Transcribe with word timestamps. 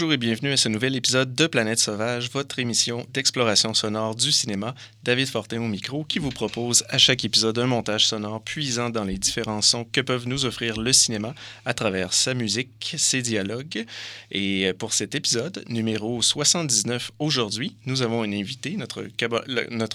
Bonjour 0.00 0.14
et 0.14 0.16
bienvenue 0.16 0.52
à 0.52 0.56
ce 0.56 0.70
nouvel 0.70 0.96
épisode 0.96 1.34
de 1.34 1.46
Planète 1.46 1.78
Sauvage, 1.78 2.30
votre 2.30 2.58
émission 2.58 3.06
d'exploration 3.12 3.74
sonore 3.74 4.14
du 4.14 4.32
cinéma. 4.32 4.74
David 5.02 5.28
Fortin 5.28 5.60
au 5.60 5.68
micro 5.68 6.04
qui 6.04 6.18
vous 6.18 6.30
propose 6.30 6.84
à 6.88 6.96
chaque 6.96 7.22
épisode 7.22 7.58
un 7.58 7.66
montage 7.66 8.06
sonore 8.06 8.40
puisant 8.42 8.88
dans 8.88 9.04
les 9.04 9.18
différents 9.18 9.60
sons 9.60 9.84
que 9.84 10.00
peuvent 10.00 10.26
nous 10.26 10.46
offrir 10.46 10.80
le 10.80 10.94
cinéma 10.94 11.34
à 11.66 11.74
travers 11.74 12.14
sa 12.14 12.32
musique, 12.32 12.94
ses 12.96 13.20
dialogues. 13.20 13.84
Et 14.30 14.72
pour 14.78 14.94
cet 14.94 15.14
épisode, 15.14 15.62
numéro 15.68 16.22
79 16.22 17.12
aujourd'hui, 17.18 17.76
nous 17.84 18.00
avons 18.00 18.22
un 18.22 18.32
invité, 18.32 18.78
notre, 18.78 19.04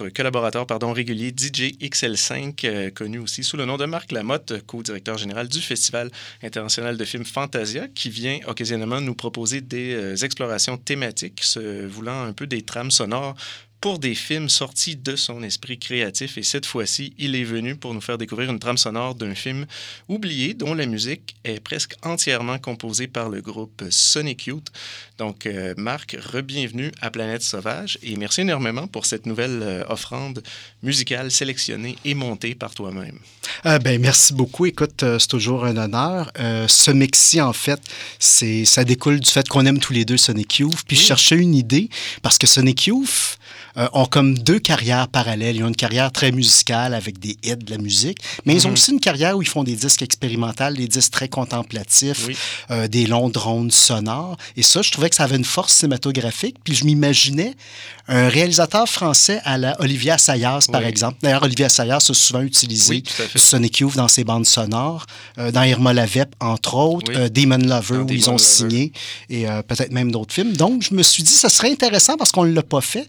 collaborateur 0.09 0.67
pardon, 0.67 0.93
régulier 0.93 1.29
DJ 1.29 1.79
XL5, 1.81 2.53
euh, 2.65 2.91
connu 2.91 3.17
aussi 3.17 3.43
sous 3.43 3.57
le 3.57 3.65
nom 3.65 3.77
de 3.77 3.85
Marc 3.85 4.11
Lamotte, 4.11 4.53
co-directeur 4.67 5.17
général 5.17 5.47
du 5.47 5.61
Festival 5.61 6.11
international 6.43 6.95
de 6.95 7.05
films 7.05 7.25
Fantasia, 7.25 7.87
qui 7.87 8.11
vient 8.11 8.37
occasionnellement 8.45 9.01
nous 9.01 9.15
proposer 9.15 9.61
des 9.61 9.94
euh, 9.95 10.15
explorations 10.15 10.77
thématiques, 10.77 11.43
se 11.43 11.85
voulant 11.85 12.23
un 12.23 12.33
peu 12.33 12.47
des 12.47 12.61
trames 12.61 12.91
sonores 12.91 13.35
pour 13.81 13.99
des 13.99 14.15
films 14.15 14.49
sortis 14.49 14.95
de 14.95 15.15
son 15.15 15.43
esprit 15.43 15.77
créatif. 15.77 16.37
Et 16.37 16.43
cette 16.43 16.65
fois-ci, 16.65 17.13
il 17.17 17.35
est 17.35 17.43
venu 17.43 17.75
pour 17.75 17.93
nous 17.93 18.01
faire 18.01 18.17
découvrir 18.17 18.49
une 18.49 18.59
trame 18.59 18.77
sonore 18.77 19.15
d'un 19.15 19.35
film 19.35 19.65
oublié 20.07 20.53
dont 20.53 20.73
la 20.73 20.85
musique 20.85 21.35
est 21.43 21.59
presque 21.59 21.95
entièrement 22.03 22.57
composée 22.57 23.07
par 23.07 23.29
le 23.29 23.41
groupe 23.41 23.83
Sonic 23.89 24.47
Youth. 24.47 24.67
Donc, 25.17 25.45
euh, 25.45 25.73
Marc, 25.77 26.17
re-bienvenue 26.19 26.91
à 27.01 27.09
Planète 27.09 27.41
Sauvage 27.41 27.97
et 28.03 28.15
merci 28.17 28.41
énormément 28.41 28.87
pour 28.87 29.05
cette 29.05 29.25
nouvelle 29.25 29.59
euh, 29.61 29.83
offrande 29.87 30.41
musicale 30.83 31.31
sélectionnée 31.31 31.95
et 32.03 32.15
montée 32.15 32.55
par 32.55 32.73
toi-même. 32.73 33.19
Euh, 33.65 33.79
ben, 33.79 34.01
merci 34.01 34.33
beaucoup. 34.33 34.65
Écoute, 34.65 35.05
c'est 35.19 35.27
toujours 35.27 35.65
un 35.65 35.77
honneur. 35.77 36.31
ce 36.35 36.91
mix-ci, 36.91 37.39
en 37.39 37.53
fait, 37.53 37.79
ça 38.19 38.83
découle 38.83 39.19
du 39.19 39.29
fait 39.29 39.47
qu'on 39.47 39.65
aime 39.65 39.79
tous 39.79 39.93
les 39.93 40.05
deux 40.05 40.17
Sonic 40.17 40.59
Youth. 40.59 40.83
Puis 40.87 40.97
je 40.97 41.03
cherchais 41.03 41.37
une 41.37 41.55
idée 41.55 41.89
parce 42.21 42.37
que 42.37 42.47
Sonic 42.47 42.87
Youth, 42.87 43.37
euh, 43.77 43.87
ont 43.91 44.05
comme 44.05 44.37
deux 44.37 44.59
carrières 44.59 45.07
parallèles. 45.07 45.57
Ils 45.57 45.63
ont 45.63 45.67
une 45.67 45.75
carrière 45.75 46.11
très 46.11 46.31
musicale 46.31 46.93
avec 46.93 47.19
des 47.19 47.37
hits 47.43 47.57
de 47.57 47.71
la 47.71 47.77
musique, 47.77 48.19
mais 48.45 48.53
ils 48.53 48.65
ont 48.65 48.69
mhm. 48.69 48.73
aussi 48.73 48.91
une 48.91 48.99
carrière 49.01 49.35
où 49.37 49.41
ils 49.41 49.47
font 49.47 49.63
des 49.63 49.75
disques 49.75 50.01
expérimentaux, 50.01 50.71
des 50.73 50.87
disques 50.87 51.11
très 51.11 51.27
contemplatifs, 51.27 52.27
euh, 52.71 52.87
des 52.87 53.05
longs 53.05 53.29
drones 53.29 53.71
sonores. 53.71 54.37
Et 54.55 54.61
ça, 54.61 54.81
je 54.81 54.91
trouvais 54.91 55.09
que 55.09 55.15
ça 55.15 55.25
avait 55.25 55.35
une 55.35 55.43
force 55.43 55.73
cinématographique. 55.73 56.55
Puis 56.63 56.73
je 56.73 56.85
m'imaginais 56.85 57.55
un 58.07 58.29
réalisateur 58.29 58.87
français 58.87 59.41
à 59.43 59.57
la 59.57 59.75
Olivier 59.81 60.11
Assayas, 60.11 60.67
par 60.71 60.85
exemple. 60.85 61.17
D'ailleurs, 61.21 61.43
Olivier 61.43 61.65
Assayas 61.65 61.97
a 61.97 62.13
souvent 62.13 62.41
utilisé 62.41 63.03
Sonic 63.35 63.79
Youth 63.79 63.95
dans 63.95 64.07
ses 64.07 64.23
bandes 64.23 64.45
sonores, 64.45 65.05
euh, 65.37 65.51
dans 65.51 65.63
Irma 65.63 65.91
Lavep, 65.91 66.33
entre 66.39 66.75
autres, 66.75 67.29
Demon 67.29 67.57
Lover, 67.57 67.99
où 67.99 68.11
ils 68.11 68.29
ont 68.29 68.37
signé, 68.37 68.93
et 69.29 69.45
peut-être 69.67 69.91
même 69.91 70.11
d'autres 70.11 70.33
films. 70.33 70.53
Donc, 70.55 70.83
je 70.83 70.93
me 70.93 71.03
suis 71.03 71.23
dit, 71.23 71.33
ça 71.33 71.49
serait 71.49 71.71
intéressant 71.71 72.15
parce 72.15 72.31
qu'on 72.31 72.45
ne 72.45 72.53
l'a 72.53 72.63
pas 72.63 72.81
fait 72.81 73.07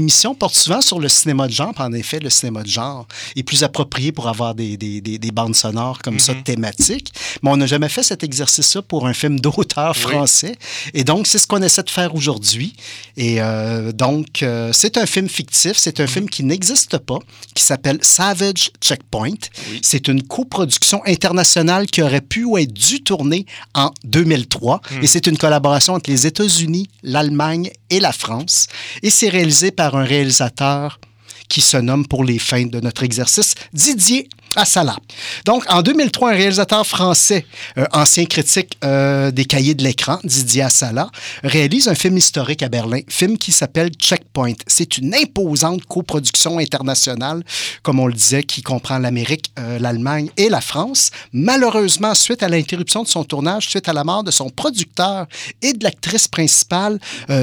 émission 0.00 0.34
porte 0.34 0.54
souvent 0.54 0.80
sur 0.80 0.98
le 0.98 1.08
cinéma 1.08 1.46
de 1.46 1.52
genre. 1.52 1.72
En 1.78 1.92
effet, 1.92 2.18
le 2.18 2.30
cinéma 2.30 2.62
de 2.62 2.68
genre 2.68 3.06
est 3.36 3.42
plus 3.42 3.62
approprié 3.62 4.12
pour 4.12 4.28
avoir 4.28 4.54
des, 4.54 4.76
des, 4.76 5.00
des, 5.00 5.30
bandes 5.30 5.54
sonores 5.54 6.00
comme 6.02 6.18
ça, 6.18 6.34
mhm. 6.34 6.42
thématiques. 6.42 7.12
Mais 7.42 7.50
on 7.50 7.56
n'a 7.56 7.66
jamais 7.66 7.88
fait 7.88 8.02
cet 8.02 8.24
exercice-là 8.24 8.82
pour 8.82 9.06
un 9.06 9.12
film 9.12 9.38
d'auteur 9.38 9.96
français. 9.96 10.56
Et 10.94 11.04
donc, 11.04 11.26
c'est 11.26 11.38
ce 11.38 11.46
qu'on 11.46 11.62
essaie 11.62 11.82
de 11.82 11.90
faire 11.90 12.14
aujourd'hui. 12.14 12.74
Et 13.16 13.40
euh, 13.40 13.92
donc, 13.92 14.42
euh, 14.42 14.72
c'est 14.72 14.96
un 14.96 15.06
film 15.06 15.28
fictif. 15.28 15.74
C'est 15.76 16.00
un 16.00 16.04
mhm. 16.04 16.08
film 16.08 16.30
qui 16.30 16.42
n'existe 16.44 16.98
pas, 16.98 17.18
qui 17.54 17.62
s'appelle 17.62 17.98
Savage 18.02 18.70
Checkpoint. 18.80 19.42
C'est 19.82 20.08
une 20.08 20.22
coproduction 20.22 21.02
internationale 21.06 21.86
qui 21.86 22.02
aurait 22.02 22.20
pu 22.20 22.44
ou 22.44 22.56
être 22.58 22.72
dû 22.72 23.02
tourner 23.02 23.46
en 23.74 23.90
2003. 24.04 24.80
Et 24.90 24.96
mhm. 24.96 25.06
c'est 25.06 25.26
une 25.26 25.36
collaboration 25.36 25.94
entre 25.94 26.10
les 26.10 26.26
États-Unis, 26.26 26.88
l'Allemagne 27.02 27.70
et 27.90 28.00
la 28.00 28.12
France. 28.12 28.66
Et 29.02 29.10
c'est 29.10 29.28
réalisé 29.28 29.70
par 29.70 29.89
un 29.96 30.04
réalisateur 30.04 31.00
qui 31.48 31.60
se 31.60 31.76
nomme 31.76 32.06
pour 32.06 32.24
les 32.24 32.38
fins 32.38 32.66
de 32.66 32.80
notre 32.80 33.02
exercice 33.02 33.54
Didier 33.72 34.28
Assala. 34.56 34.96
Donc, 35.44 35.64
en 35.68 35.80
2003, 35.80 36.30
un 36.30 36.34
réalisateur 36.34 36.84
français, 36.84 37.46
euh, 37.78 37.84
ancien 37.92 38.24
critique 38.24 38.76
euh, 38.84 39.30
des 39.30 39.44
cahiers 39.44 39.74
de 39.74 39.84
l'écran, 39.84 40.18
Didier 40.24 40.62
Assala, 40.62 41.08
réalise 41.44 41.86
un 41.86 41.94
film 41.94 42.16
historique 42.16 42.62
à 42.64 42.68
Berlin, 42.68 43.00
film 43.08 43.38
qui 43.38 43.52
s'appelle 43.52 43.90
Checkpoint. 43.92 44.54
C'est 44.66 44.98
une 44.98 45.14
imposante 45.14 45.84
coproduction 45.84 46.58
internationale, 46.58 47.44
comme 47.82 48.00
on 48.00 48.08
le 48.08 48.12
disait, 48.12 48.42
qui 48.42 48.62
comprend 48.62 48.98
l'Amérique, 48.98 49.52
euh, 49.60 49.78
l'Allemagne 49.78 50.30
et 50.36 50.48
la 50.48 50.60
France. 50.60 51.10
Malheureusement, 51.32 52.14
suite 52.14 52.42
à 52.42 52.48
l'interruption 52.48 53.04
de 53.04 53.08
son 53.08 53.22
tournage, 53.22 53.68
suite 53.68 53.88
à 53.88 53.92
la 53.92 54.02
mort 54.02 54.24
de 54.24 54.32
son 54.32 54.50
producteur 54.50 55.26
et 55.62 55.74
de 55.74 55.84
l'actrice 55.84 56.26
principale, 56.26 56.98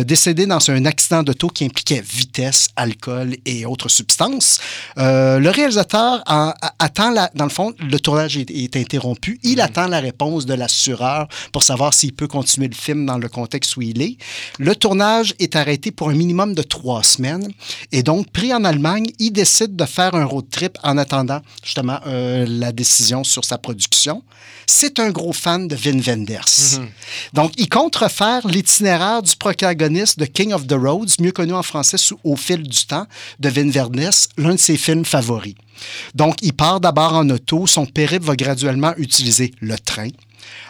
décédée 0.05 0.45
dans 0.45 0.59
un 0.69 0.85
accident 0.85 1.23
d'auto 1.23 1.47
qui 1.47 1.63
impliquait 1.65 2.03
vitesse, 2.05 2.69
alcool 2.75 3.35
et 3.45 3.65
autres 3.65 3.89
substances, 3.89 4.59
le 4.97 5.49
réalisateur 5.49 6.21
a 6.25 6.53
dans 7.35 7.43
le 7.43 7.49
fond, 7.49 7.73
le 7.79 7.99
tournage 7.99 8.37
est, 8.37 8.75
interrompu. 8.75 9.39
Il 9.43 9.57
mhm. 9.57 9.61
attend 9.61 9.87
la 9.87 9.99
réponse 9.99 10.45
de 10.45 10.53
l'assureur 10.53 11.27
pour 11.51 11.63
savoir 11.63 11.93
s'il 11.93 12.13
peut 12.13 12.27
continuer 12.27 12.67
le 12.67 12.75
film 12.75 13.05
dans 13.05 13.17
le 13.17 13.29
contexte 13.29 13.77
où 13.77 13.81
il 13.81 14.01
est. 14.01 14.17
Le 14.59 14.75
tournage 14.75 15.33
est 15.39 15.55
arrêté 15.55 15.91
pour 15.91 16.09
un 16.09 16.13
minimum 16.13 16.53
de 16.53 16.63
trois 16.63 17.03
semaines. 17.03 17.51
Et 17.91 18.03
donc, 18.03 18.31
pris 18.31 18.53
en 18.53 18.63
Allemagne, 18.63 19.07
il 19.19 19.31
décide 19.31 19.75
de 19.75 19.85
faire 19.85 20.15
un 20.15 20.25
road 20.25 20.45
trip 20.49 20.77
en 20.83 20.97
attendant 20.97 21.41
justement 21.63 21.99
euh, 22.07 22.45
la 22.47 22.71
décision 22.71 23.23
sur 23.23 23.45
sa 23.45 23.57
production. 23.57 24.23
C'est 24.65 24.99
un 24.99 25.11
gros 25.11 25.33
fan 25.33 25.67
de 25.67 25.75
Vin 25.75 25.99
Wenders. 25.99 26.79
Mhm. 26.79 26.87
Donc, 27.33 27.51
il 27.57 27.69
compte 27.69 27.95
refaire 27.95 28.47
l'itinéraire 28.47 29.21
du 29.21 29.35
protagoniste 29.35 30.19
de 30.19 30.25
King 30.25 30.53
of 30.53 30.67
the 30.67 30.73
Roads, 30.73 31.19
mieux 31.19 31.31
connu 31.31 31.53
en 31.53 31.63
français 31.63 31.97
sous 31.97 32.19
Au 32.23 32.35
fil 32.35 32.63
du 32.63 32.85
temps, 32.85 33.05
de 33.39 33.49
Vin 33.49 33.69
Wenders, 33.69 34.27
l'un 34.37 34.55
de 34.55 34.59
ses 34.59 34.77
films 34.77 35.05
favoris. 35.05 35.55
Donc, 36.15 36.41
il 36.41 36.53
part 36.53 36.79
d'abord 36.79 37.13
en 37.13 37.29
auto. 37.29 37.67
Son 37.67 37.85
périple 37.85 38.25
va 38.25 38.35
graduellement 38.35 38.93
utiliser 38.97 39.53
le 39.61 39.77
train. 39.77 40.09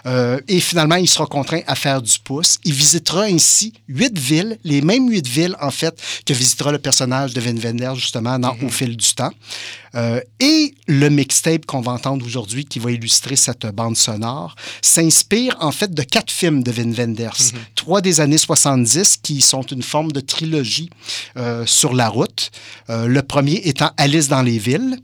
Euh, 0.06 0.40
et 0.48 0.60
finalement, 0.60 0.96
il 0.96 1.10
sera 1.10 1.26
contraint 1.26 1.62
à 1.68 1.76
faire 1.76 2.02
du 2.02 2.18
pouce. 2.24 2.60
Il 2.64 2.74
visitera 2.74 3.24
ainsi 3.24 3.74
huit 3.88 4.18
villes, 4.18 4.58
les 4.64 4.82
mêmes 4.82 5.10
huit 5.10 5.28
villes, 5.28 5.56
en 5.62 5.72
fait, 5.72 6.00
que 6.26 6.34
visitera 6.34 6.72
le 6.72 6.80
personnage 6.80 7.34
de 7.34 7.42
Vin 7.42 7.58
Wenders, 7.58 7.96
justement, 7.96 8.40
dans, 8.40 8.54
au 8.54 8.66
mhm. 8.66 8.70
fil 8.70 8.98
du 8.98 9.14
temps. 9.14 9.32
Euh, 9.96 10.22
et 10.40 10.76
le 10.88 11.10
mixtape 11.10 11.66
qu'on 11.66 11.82
va 11.82 11.94
entendre 11.94 12.26
aujourd'hui, 12.26 12.66
qui 12.66 12.80
va 12.80 12.92
illustrer 12.92 13.36
cette 13.36 13.66
bande 13.68 13.98
sonore, 13.98 14.56
s'inspire, 14.82 15.56
en 15.60 15.72
fait, 15.72 15.94
de 15.94 16.04
quatre 16.04 16.32
films 16.32 16.64
de 16.64 16.72
Vin 16.72 16.92
Wenders. 16.92 17.54
Mhm. 17.54 17.60
Trois 17.76 18.02
des 18.02 18.22
années 18.22 18.38
70, 18.38 19.18
qui 19.22 19.42
sont 19.42 19.64
une 19.64 19.84
forme 19.84 20.12
de 20.12 20.20
trilogie 20.20 20.90
euh, 21.38 21.66
sur 21.66 21.94
la 21.94 22.10
route. 22.10 22.52
le 22.90 23.22
premier 23.22 23.62
étant 23.66 23.92
Alice 23.98 24.28
dans 24.28 24.42
les 24.42 24.58
villes, 24.58 24.98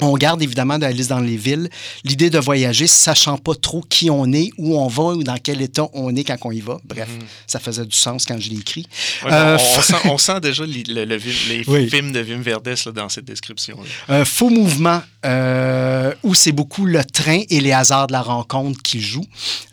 on 0.00 0.16
garde 0.16 0.42
évidemment 0.42 0.78
dans 0.78 0.86
la 0.86 0.92
liste 0.92 1.10
dans 1.10 1.20
les 1.20 1.36
villes 1.36 1.68
l'idée 2.04 2.30
de 2.30 2.38
voyager 2.38 2.86
sachant 2.86 3.38
pas 3.38 3.54
trop 3.54 3.80
qui 3.80 4.10
on 4.10 4.32
est, 4.32 4.50
où 4.58 4.76
on 4.76 4.88
va 4.88 5.04
ou 5.14 5.22
dans 5.22 5.38
quel 5.38 5.62
état 5.62 5.86
on 5.92 6.14
est 6.16 6.24
quand 6.24 6.36
on 6.44 6.50
y 6.50 6.60
va. 6.60 6.78
Bref, 6.84 7.08
mhm. 7.08 7.26
ça 7.46 7.60
faisait 7.60 7.84
du 7.84 7.96
sens 7.96 8.24
quand 8.24 8.38
je 8.40 8.50
l'ai 8.50 8.58
écrit. 8.58 8.86
Euh, 9.26 9.56
on, 10.04 10.18
sent, 10.18 10.40
déjà 10.40 10.64
les 10.66 11.18
films 11.88 12.12
de 12.12 12.22
Wim 12.22 12.42
Wenders 12.42 12.92
dans 12.92 13.08
cette 13.08 13.24
description. 13.24 13.78
Un 14.08 14.24
faux 14.24 14.50
mouvement 14.50 15.02
euh, 15.24 16.12
où 16.22 16.34
c'est 16.34 16.52
beaucoup 16.52 16.86
le 16.86 17.04
train 17.04 17.42
et 17.48 17.60
les 17.60 17.72
hasards 17.72 18.08
de 18.08 18.12
la 18.12 18.22
rencontre 18.22 18.80
qui 18.82 19.00
jouent. 19.00 19.26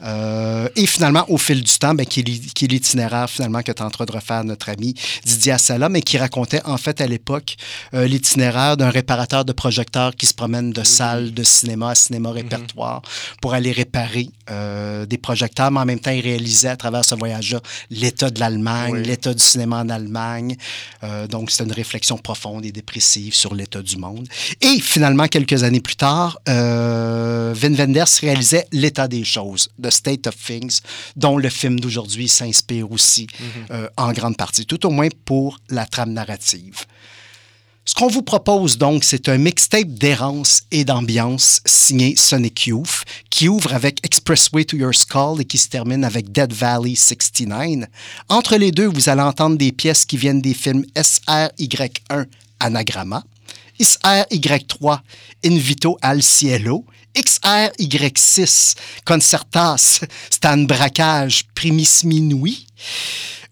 Euh, 0.04 0.68
et 0.76 0.86
finalement, 0.86 1.26
au 1.30 1.38
fil 1.38 1.64
du 1.64 1.78
temps, 1.78 1.94
ben, 1.94 2.06
qui 2.06 2.22
est 2.22 2.68
l'itinéraire 2.68 3.30
finalement 3.30 3.62
que 3.62 3.72
train 3.72 3.90
de 3.90 4.12
refaire 4.12 4.44
notre 4.44 4.70
ami 4.70 4.94
Didier 5.26 5.54
Assala, 5.54 5.90
mais 5.90 6.02
qui 6.02 6.18
racontait 6.18 6.62
en 6.66 6.78
fait 6.78 7.02
à 7.02 7.08
l'époque 7.08 7.56
l'itinéraire 7.94 8.78
d'un 8.78 8.90
réparateur 8.90 9.46
de 9.46 9.54
projecteurs 9.54 10.16
qui 10.16 10.26
se 10.26 10.34
promènent 10.34 10.72
de 10.72 10.84
salle 10.84 11.34
de 11.34 11.44
cinéma 11.44 11.92
à 11.92 11.96
cinéma 11.96 12.30
mhm. 12.30 12.36
répertoire 12.36 13.02
pour 13.42 13.54
aller 13.54 13.72
réparer 13.72 14.30
euh, 14.50 15.06
des 15.06 15.18
projecteurs, 15.18 15.72
mais 15.72 15.80
en 15.80 15.86
même 15.86 16.00
temps, 16.00 16.12
il 16.12 16.22
réalisait 16.22 16.70
à 16.70 16.76
travers 16.76 17.06
ce 17.06 17.16
voyage-là 17.16 17.62
l'état 17.90 18.30
de 18.30 18.40
l'Allemagne, 18.40 18.98
l'état 18.98 19.34
du 19.34 19.44
cinéma 19.44 19.78
en 19.82 19.90
Allemagne. 19.90 20.56
Euh, 21.04 21.28
donc, 21.28 21.52
c'est 21.52 21.64
une 21.64 21.72
réflexion 21.72 22.18
profonde 22.18 22.66
et 22.66 22.72
dépressive 22.72 23.34
sur 23.34 23.56
l'état 23.56 23.82
du 23.82 23.98
monde. 23.98 24.28
Et 24.62 24.80
finalement, 24.80 25.28
quelques 25.46 25.64
années 25.64 25.82
plus 25.82 25.96
tard, 25.96 26.40
euh, 26.50 27.54
Wim 27.62 27.76
Wenders 27.76 28.20
réalisait 28.22 28.68
L'état 28.72 29.08
des 29.08 29.24
choses, 29.24 29.70
The 29.82 29.90
State 29.90 30.28
of 30.28 30.36
Things, 30.36 30.80
dont 31.16 31.38
le 31.38 31.50
film 31.50 31.80
d'aujourd'hui 31.80 32.28
s'inspire 32.28 32.92
aussi 32.92 33.28
mhm. 33.40 33.48
euh, 33.72 33.88
en 33.98 34.12
grande 34.12 34.38
partie, 34.38 34.66
tout 34.66 34.86
au 34.86 34.90
moins 34.90 35.10
pour 35.26 35.60
la 35.70 35.86
trame 35.86 36.14
narrative. 36.14 36.86
Ce 37.84 37.96
qu'on 37.96 38.08
vous 38.08 38.22
propose 38.22 38.78
donc, 38.78 39.04
c'est 39.04 39.28
un 39.28 39.40
mixtape 39.40 39.88
d'errance 39.88 40.62
et 40.70 40.86
d'ambiance 40.86 41.62
signé 41.66 42.16
Sonic 42.16 42.68
Youth 42.68 43.04
qui 43.32 43.50
ouvre 43.50 43.74
avec 43.74 44.06
Expressway 44.06 44.66
to 44.66 44.78
Your 44.78 44.94
Skull 44.94 45.42
et 45.42 45.46
qui 45.46 45.58
se 45.58 45.68
termine 45.68 46.04
avec 46.04 46.32
Dead 46.32 46.54
Valley 46.54 46.94
69. 46.94 47.90
Entre 48.30 48.56
les 48.58 48.72
deux, 48.72 48.86
vous 48.86 49.10
allez 49.10 49.24
entendre 49.24 49.58
des 49.58 49.72
pièces 49.72 50.06
qui 50.06 50.18
viennent 50.18 50.42
des 50.42 50.54
films 50.54 50.86
SRY1 50.96 52.28
Anagramma 52.60 53.24
XRY3, 53.82 55.00
Invito 55.44 55.98
al 56.02 56.22
Cielo, 56.22 56.86
XRY6, 57.16 58.76
Concertas, 59.06 60.02
Stan 60.30 60.58
Braquage, 60.58 61.46
Primis 61.56 62.04
Minui, 62.04 62.68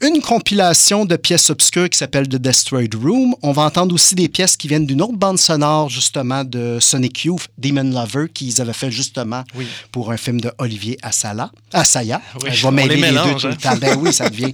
une 0.02 0.22
compilation 0.22 1.04
de 1.06 1.18
pièces 1.18 1.50
obscures 1.50 1.90
qui 1.90 1.98
s'appelle 1.98 2.28
The 2.30 2.38
Destroyed 2.38 2.96
Room. 2.96 3.36
On 3.42 3.52
va 3.52 3.64
entendre 3.64 3.94
aussi 3.94 4.16
des 4.16 4.30
pièces 4.30 4.56
qui 4.56 4.70
viennent 4.70 4.86
d'une 4.86 5.02
autre 5.02 5.18
bande 5.18 5.38
sonore, 5.38 5.90
justement, 5.90 6.46
de 6.46 6.78
Sonic 6.80 7.26
Youth, 7.26 7.50
Demon 7.58 7.84
Lover, 7.92 8.28
qu'ils 8.34 8.62
avaient 8.62 8.72
fait 8.72 8.92
justement 8.92 9.44
pour 9.92 10.12
un 10.12 10.18
film 10.18 10.40
de 10.40 10.52
Olivier 10.58 10.98
Assala. 11.02 11.52
Assaya. 11.74 12.22
Oui, 12.42 12.50
Je 12.54 12.66
vais 12.66 12.72
mêler 12.72 12.96
les 12.96 13.02
les, 13.02 13.08
deux 13.08 13.14
mélange, 13.14 13.42
tout 13.42 13.48
le 13.48 13.54
hein. 13.54 13.58
temps. 13.62 13.78
Ben 13.78 13.98
oui, 14.00 14.14
ça 14.14 14.30
devient. 14.30 14.54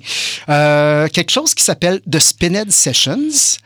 Euh, 0.49 1.07
quelque 1.09 1.31
chose 1.31 1.53
qui 1.53 1.63
s'appelle 1.63 2.01
The 2.09 2.19
Spinhead 2.19 2.71
Sessions. 2.71 3.59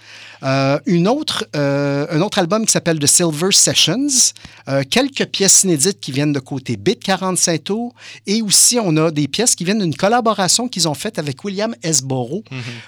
Euh, 0.44 0.80
une 0.86 1.08
autre, 1.08 1.46
euh, 1.56 2.08
un 2.10 2.22
autre 2.22 2.40
album 2.40 2.66
qui 2.66 2.72
s'appelle 2.72 3.00
The 3.00 3.06
Silver 3.06 3.52
Sessions. 3.52 4.34
Euh, 4.68 4.84
quelques 4.90 5.26
pièces 5.26 5.64
inédites 5.64 6.00
qui 6.00 6.12
viennent 6.12 6.34
de 6.34 6.40
côté 6.40 6.78
Bit 6.78 7.04
45 7.04 7.64
tours. 7.64 7.94
Et 8.28 8.42
aussi, 8.42 8.80
on 8.82 8.96
a 8.98 9.12
des 9.12 9.28
pièces 9.28 9.56
qui 9.56 9.64
viennent 9.64 9.80
d'une 9.80 9.96
collaboration 9.96 10.68
qu'ils 10.68 10.88
ont 10.88 10.94
faite 10.94 11.20
avec 11.20 11.44
William 11.44 11.76
Esboro, 11.84 12.44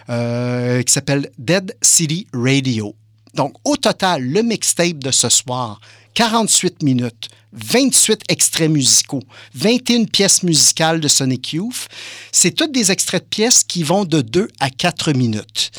euh, 0.09 0.81
qui 0.83 0.93
s'appelle 0.93 1.29
Dead 1.37 1.75
City 1.81 2.27
Radio. 2.33 2.95
Donc, 3.33 3.53
au 3.63 3.77
total, 3.77 4.23
le 4.23 4.41
mixtape 4.41 4.99
de 4.99 5.11
ce 5.11 5.29
soir, 5.29 5.79
48 6.13 6.83
minutes, 6.83 7.29
28 7.53 8.21
extraits 8.29 8.69
musicaux, 8.69 9.23
21 9.55 10.05
pièces 10.05 10.43
musicales 10.43 10.99
de 10.99 11.07
Sonic 11.07 11.53
Youth. 11.53 11.87
C'est 12.31 12.51
toutes 12.51 12.71
des 12.71 12.91
extraits 12.91 13.23
de 13.23 13.27
pièces 13.27 13.63
qui 13.63 13.83
vont 13.83 14.05
de 14.05 14.21
2 14.21 14.47
à 14.59 14.69
4 14.69 15.13
minutes. 15.13 15.71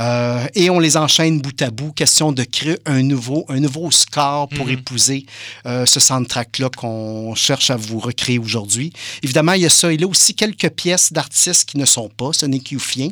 Euh, 0.00 0.46
et 0.54 0.70
on 0.70 0.78
les 0.78 0.96
enchaîne 0.96 1.40
bout 1.40 1.60
à 1.62 1.70
bout, 1.70 1.92
question 1.92 2.32
de 2.32 2.42
créer 2.42 2.78
un 2.86 3.02
nouveau, 3.02 3.44
un 3.48 3.60
nouveau 3.60 3.90
score 3.90 4.48
pour 4.48 4.70
épouser 4.70 5.26
euh, 5.66 5.86
ce 5.86 6.00
soundtrack-là 6.00 6.70
qu'on 6.76 7.34
cherche 7.34 7.70
à 7.70 7.76
vous 7.76 7.98
recréer 7.98 8.38
aujourd'hui. 8.38 8.92
Évidemment, 9.22 9.52
il 9.52 9.62
y 9.62 9.66
a 9.66 9.70
ça. 9.70 9.92
Il 9.92 10.00
y 10.00 10.04
a 10.04 10.06
aussi 10.06 10.34
quelques 10.34 10.70
pièces 10.70 11.12
d'artistes 11.12 11.68
qui 11.68 11.78
ne 11.78 11.84
sont 11.84 12.08
pas 12.08 12.32
Sonic 12.32 12.72
Youthiens. 12.72 13.10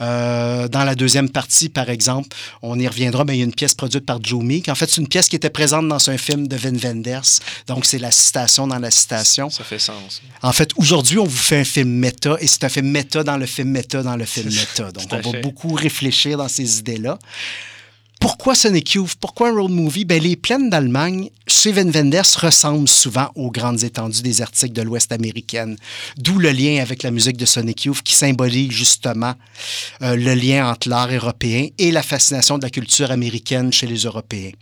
Euh, 0.00 0.68
dans 0.68 0.84
la 0.84 0.94
deuxième 0.94 1.28
partie, 1.28 1.68
par 1.68 1.90
exemple, 1.90 2.28
on 2.62 2.78
y 2.78 2.86
reviendra, 2.86 3.24
mais 3.24 3.36
il 3.36 3.38
y 3.40 3.42
a 3.42 3.46
une 3.46 3.54
pièce 3.54 3.74
produite 3.74 4.06
par 4.06 4.22
Joe 4.22 4.42
Meek. 4.42 4.68
En 4.68 4.74
fait, 4.74 4.88
c'est 4.88 5.00
une 5.00 5.08
pièce 5.08 5.28
qui 5.28 5.36
était 5.36 5.50
présente 5.50 5.88
dans 5.88 6.10
un 6.10 6.18
film 6.18 6.46
de 6.48 6.56
Vin 6.56 6.76
Wenders. 6.76 7.40
Donc, 7.66 7.84
c'est 7.84 7.98
la 7.98 8.10
citation 8.10 8.66
dans 8.66 8.78
la 8.78 8.90
citation. 8.90 9.50
Ça 9.50 9.64
fait 9.64 9.78
sens. 9.78 10.22
En 10.42 10.52
fait, 10.52 10.70
aujourd'hui, 10.76 11.18
on 11.18 11.24
vous 11.24 11.36
fait 11.36 11.60
un 11.60 11.64
film 11.64 11.90
méta 11.90 12.36
et 12.40 12.46
c'est 12.46 12.64
un 12.64 12.68
film 12.68 12.88
méta 12.88 13.24
dans 13.24 13.36
le 13.36 13.46
film 13.46 13.70
méta 13.70 14.02
dans 14.02 14.16
le 14.16 14.24
film 14.24 14.48
méta. 14.48 14.90
Donc, 14.92 15.04
on 15.10 15.30
va 15.30 15.40
beaucoup 15.40 15.72
réfléchir 15.72 16.38
dans 16.38 16.48
ces 16.48 16.78
idées-là. 16.78 17.18
Pourquoi 18.20 18.54
Sonic 18.54 18.92
Youth? 18.92 19.14
Pourquoi 19.18 19.50
road 19.50 19.70
movie? 19.70 20.04
Ben, 20.04 20.22
les 20.22 20.36
plaines 20.36 20.68
d'Allemagne, 20.68 21.30
chez 21.46 21.72
Wenders, 21.72 22.36
ressemblent 22.36 22.86
souvent 22.86 23.30
aux 23.34 23.50
grandes 23.50 23.82
étendues 23.82 24.20
désertiques 24.20 24.74
de 24.74 24.82
l'Ouest 24.82 25.10
américaine. 25.10 25.76
D'où 26.18 26.38
le 26.38 26.50
lien 26.50 26.82
avec 26.82 27.02
la 27.02 27.10
musique 27.10 27.38
de 27.38 27.46
Sonic 27.46 27.86
Youth 27.86 28.02
qui 28.02 28.14
symbolise 28.14 28.70
justement 28.72 29.32
euh, 30.02 30.16
le 30.16 30.34
lien 30.34 30.70
entre 30.70 30.90
l'art 30.90 31.10
européen 31.10 31.68
et 31.78 31.90
la 31.90 32.02
fascination 32.02 32.58
de 32.58 32.62
la 32.64 32.70
culture 32.70 33.10
américaine 33.10 33.72
chez 33.72 33.86
les 33.86 34.00
Européens. 34.00 34.52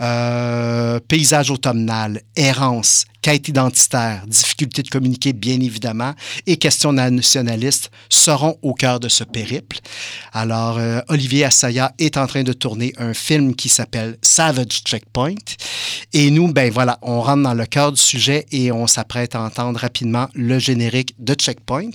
Euh, 0.00 0.98
paysage 1.06 1.52
automnal, 1.52 2.20
errance, 2.34 3.04
quête 3.20 3.48
identitaire, 3.48 4.24
difficulté 4.26 4.82
de 4.82 4.88
communiquer 4.88 5.32
bien 5.32 5.60
évidemment 5.60 6.14
et 6.46 6.56
question 6.56 6.92
nationaliste 6.92 7.90
seront 8.08 8.56
au 8.62 8.74
cœur 8.74 9.00
de 9.00 9.08
ce 9.08 9.24
périple. 9.24 9.78
Alors, 10.32 10.78
euh, 10.78 11.00
Olivier 11.08 11.44
Assaya 11.44 11.92
est 11.98 12.16
en 12.16 12.26
train 12.26 12.42
de 12.44 12.52
tourner 12.52 12.92
un 12.98 13.14
film 13.14 13.54
qui 13.54 13.68
s'appelle 13.68 14.16
Savage 14.22 14.82
Checkpoint. 14.84 15.34
Et 16.12 16.30
nous, 16.30 16.52
ben 16.52 16.70
voilà, 16.70 16.98
on 17.02 17.20
rentre 17.20 17.42
dans 17.42 17.54
le 17.54 17.66
cœur 17.66 17.92
du 17.92 18.00
sujet 18.00 18.46
et 18.52 18.70
on 18.72 18.86
s'apprête 18.86 19.34
à 19.34 19.42
entendre 19.42 19.78
rapidement 19.80 20.28
le 20.34 20.58
générique 20.58 21.14
de 21.18 21.34
Checkpoint. 21.34 21.90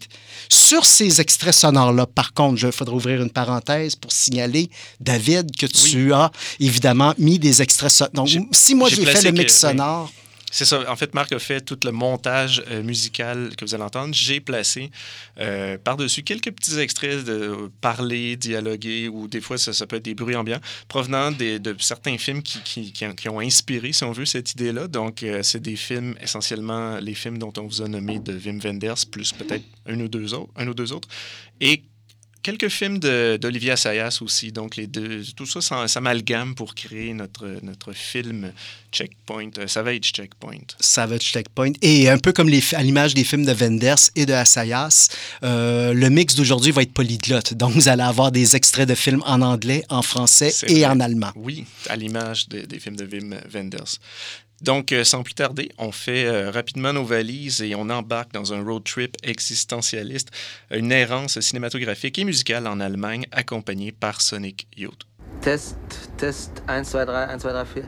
Sur 0.50 0.86
ces 0.86 1.22
extraits 1.22 1.54
sonores-là, 1.54 2.06
par 2.06 2.34
contre, 2.34 2.64
il 2.64 2.72
faudrait 2.72 2.96
ouvrir 2.96 3.22
une 3.22 3.30
parenthèse 3.32 3.96
pour 3.96 4.12
signaler, 4.12 4.70
David, 5.00 5.56
que 5.58 5.66
tu 5.66 6.14
as 6.14 6.32
évidemment 6.60 7.14
mis 7.18 7.40
des 7.40 7.62
extraits 7.62 7.92
sonores. 7.92 8.12
Donc, 8.14 8.28
si 8.52 8.76
moi 8.76 8.90
j'ai 8.90 9.06
fait 9.06 9.22
le 9.24 9.32
mix 9.40 9.54
que- 9.62 9.68
oui. 10.08 10.12
C'est 10.54 10.66
ça. 10.66 10.88
En 10.88 10.96
fait, 10.96 11.16
Marc 11.16 11.32
a 11.32 11.40
fait 11.40 11.62
tout 11.62 11.80
le 11.84 11.92
montage 11.92 12.64
euh, 12.70 12.84
musical 12.84 13.56
que 13.56 13.66
vous 13.66 13.74
allez 13.74 13.84
entendre. 13.84 14.14
J'ai 14.14 14.40
placé 14.40 14.92
euh, 15.40 15.80
par-dessus 15.80 16.22
quelques 16.22 16.52
petits 16.52 16.78
extraits 16.78 17.26
de 17.26 17.72
parler, 17.82 18.36
dialoguer, 18.36 19.08
ou 19.08 19.28
des 19.28 19.42
fois, 19.42 19.58
ça, 19.58 19.74
ça 19.74 19.88
peut 19.88 19.96
être 19.96 20.06
des 20.06 20.14
bruits 20.14 20.36
ambiants, 20.36 20.60
provenant 20.88 21.32
de 21.32 21.76
certains 21.80 22.20
films 22.20 22.44
qui, 22.44 22.94
qui 22.94 23.30
ont 23.30 23.40
inspiré, 23.40 23.94
si 23.94 24.04
on 24.04 24.12
veut, 24.12 24.26
cette 24.26 24.52
idée-là. 24.52 24.88
Donc, 24.88 25.24
euh, 25.24 25.42
c'est 25.42 25.60
des 25.60 25.76
films, 25.76 26.14
essentiellement 26.22 27.00
les 27.00 27.16
films 27.16 27.40
dont 27.40 27.54
on 27.58 27.66
vous 27.66 27.82
a 27.82 27.88
nommé 27.88 28.20
de 28.20 28.34
Wim 28.34 28.60
Wenders, 28.64 29.08
plus 29.10 29.34
peut-être 29.34 29.66
un 29.88 30.00
ou 30.00 30.08
deux 30.08 30.36
autres. 30.36 30.52
Un 30.56 30.68
ou 30.68 30.76
deux 30.76 30.94
autres. 30.94 31.08
Et 31.62 31.82
quelques 32.44 32.70
films 32.70 33.00
d'Olivier 33.00 33.72
Assayas 33.72 34.20
aussi. 34.22 34.52
Donc, 34.52 34.76
les 34.76 34.86
deux, 34.88 35.24
tout 35.36 35.46
ça 35.46 35.62
s'am- 35.62 35.88
s'amalgame 35.88 36.54
pour 36.54 36.76
créer 36.76 37.14
notre, 37.14 37.48
notre 37.64 37.94
film 37.94 38.52
Checkpoint, 38.92 39.50
euh, 39.58 39.68
Savage 39.68 40.12
Checkpoint. 40.14 40.68
Savage 40.80 41.22
Checkpoint. 41.22 41.72
Et 41.82 42.10
un 42.10 42.18
peu 42.20 42.32
comme 42.34 42.50
les, 42.50 42.62
à 42.76 42.84
l'image 42.84 43.14
des 43.16 43.24
films 43.24 43.46
de 43.46 43.54
Wenders 43.54 44.10
et 44.16 44.26
de 44.26 44.34
Assayas, 44.34 45.08
euh, 45.44 45.94
le 45.94 46.10
mix 46.10 46.36
d'aujourd'hui 46.36 46.72
va 46.72 46.84
être 46.84 46.94
polyglotte. 46.94 47.54
Donc, 47.56 47.72
vous 47.74 47.88
allez 47.88 48.04
avoir 48.04 48.32
des 48.32 48.56
extraits 48.56 48.88
de 48.88 48.96
films 48.96 49.24
en 49.26 49.42
anglais, 49.42 49.84
en 49.90 50.02
français 50.04 50.52
et 50.68 50.82
vrai. 50.82 50.86
en 50.86 51.00
allemand. 51.00 51.32
Oui, 51.36 51.66
à 51.90 51.96
l'image 51.96 52.48
de- 52.50 52.62
des 52.66 52.80
films 52.80 52.98
de 52.98 53.06
Wim 53.06 53.40
Wenders. 53.52 53.98
Donc, 54.64 54.94
euh, 54.94 55.04
sans 55.04 55.24
plus 55.24 55.34
tarder, 55.34 55.70
on 55.78 55.92
fait 55.92 56.26
euh, 56.26 56.50
rapidement 56.50 56.94
nos 56.94 57.04
valises 57.04 57.62
et 57.62 57.76
on 57.76 57.90
embarque 57.90 58.32
dans 58.32 58.54
un 58.54 58.64
road 58.64 58.86
trip 58.86 59.18
existentialiste, 59.22 60.30
une 60.72 60.94
errance 60.94 61.42
cinématographique 61.42 62.18
et 62.18 62.24
musicale 62.24 62.66
en 62.68 62.80
Allemagne, 62.80 63.26
accompagnée 63.32 63.92
par 63.92 64.22
Sonic 64.22 64.68
Youth. 64.78 65.02
Test, 65.42 65.76
Test, 66.18 66.64
1, 66.70 66.84
2, 66.84 66.88
3, 66.88 67.06
1, 67.06 67.38
2, 67.38 67.40
3, 67.40 67.66
4. 67.66 67.88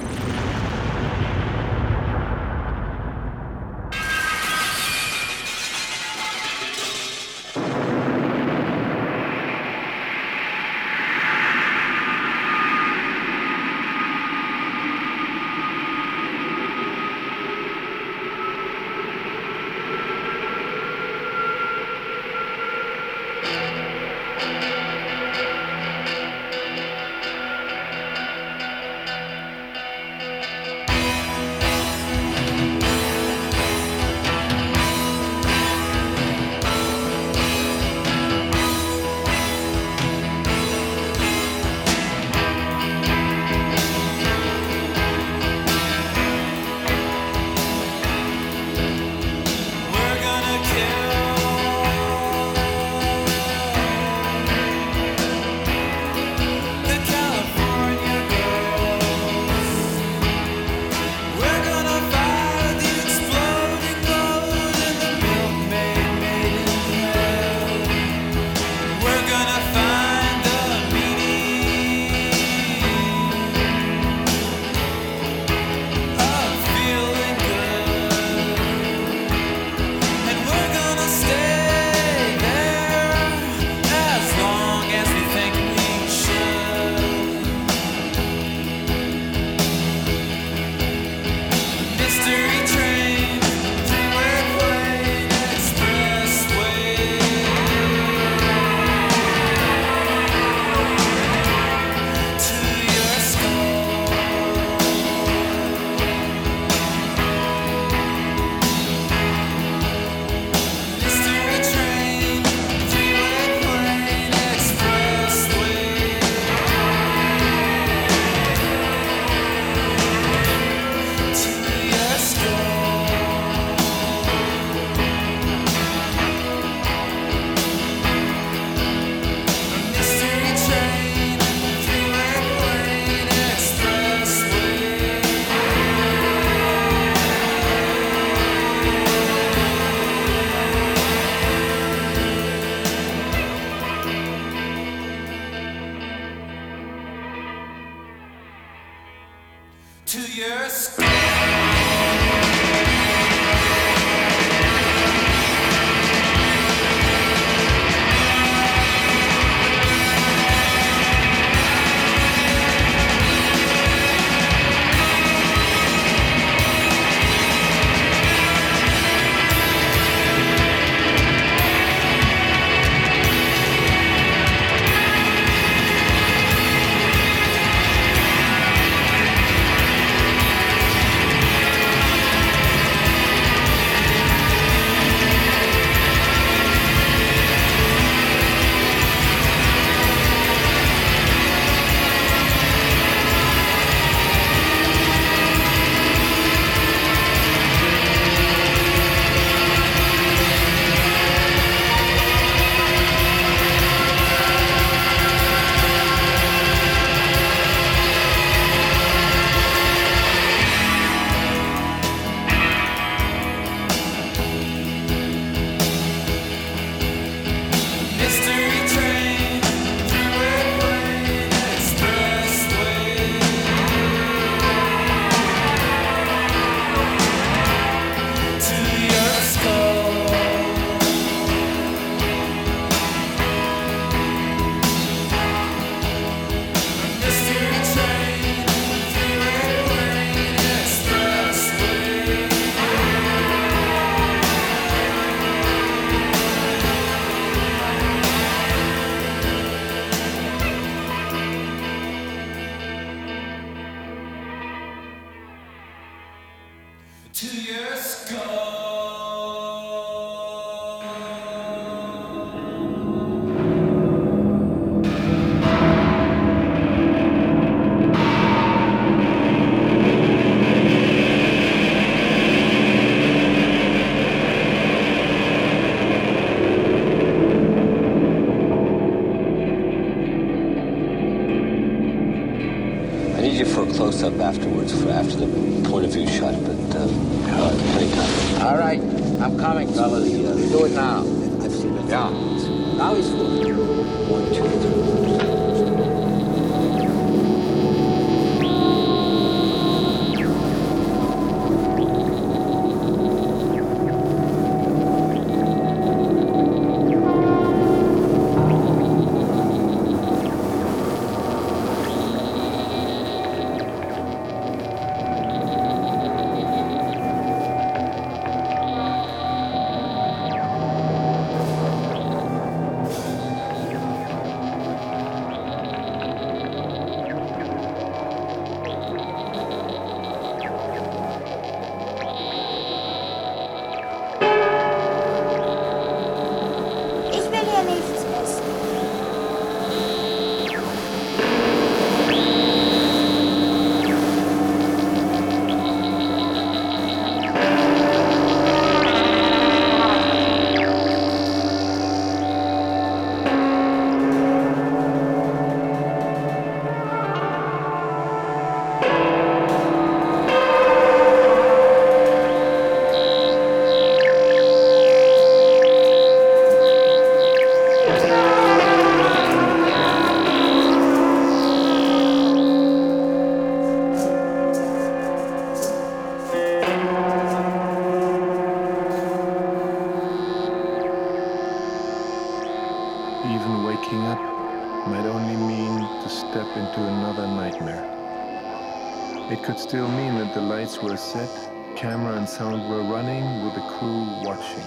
set, 391.31 391.95
camera 391.95 392.35
and 392.35 392.47
sound 392.47 392.89
were 392.89 393.03
running, 393.03 393.63
with 393.63 393.73
the 393.75 393.81
crew 393.93 394.25
watching. 394.43 394.83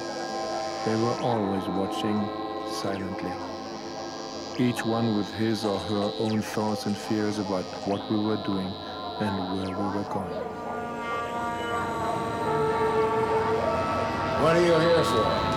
They 0.85 0.95
were 1.03 1.19
always 1.23 1.65
watching 1.69 2.19
silently. 2.83 3.33
Each 4.59 4.85
one 4.85 5.17
with 5.17 5.33
his 5.35 5.65
or 5.65 5.79
her 5.79 6.13
own 6.19 6.43
thoughts 6.43 6.85
and 6.85 6.95
fears 6.95 7.39
about 7.39 7.65
what 7.89 8.11
we 8.11 8.19
were 8.19 8.43
doing 8.45 8.71
and 9.21 9.35
where 9.57 9.71
we 9.71 9.87
were 9.97 10.09
going. 10.17 10.37
What 14.43 14.57
are 14.57 14.67
you 14.67 14.79
here 14.81 15.05
for? 15.05 15.54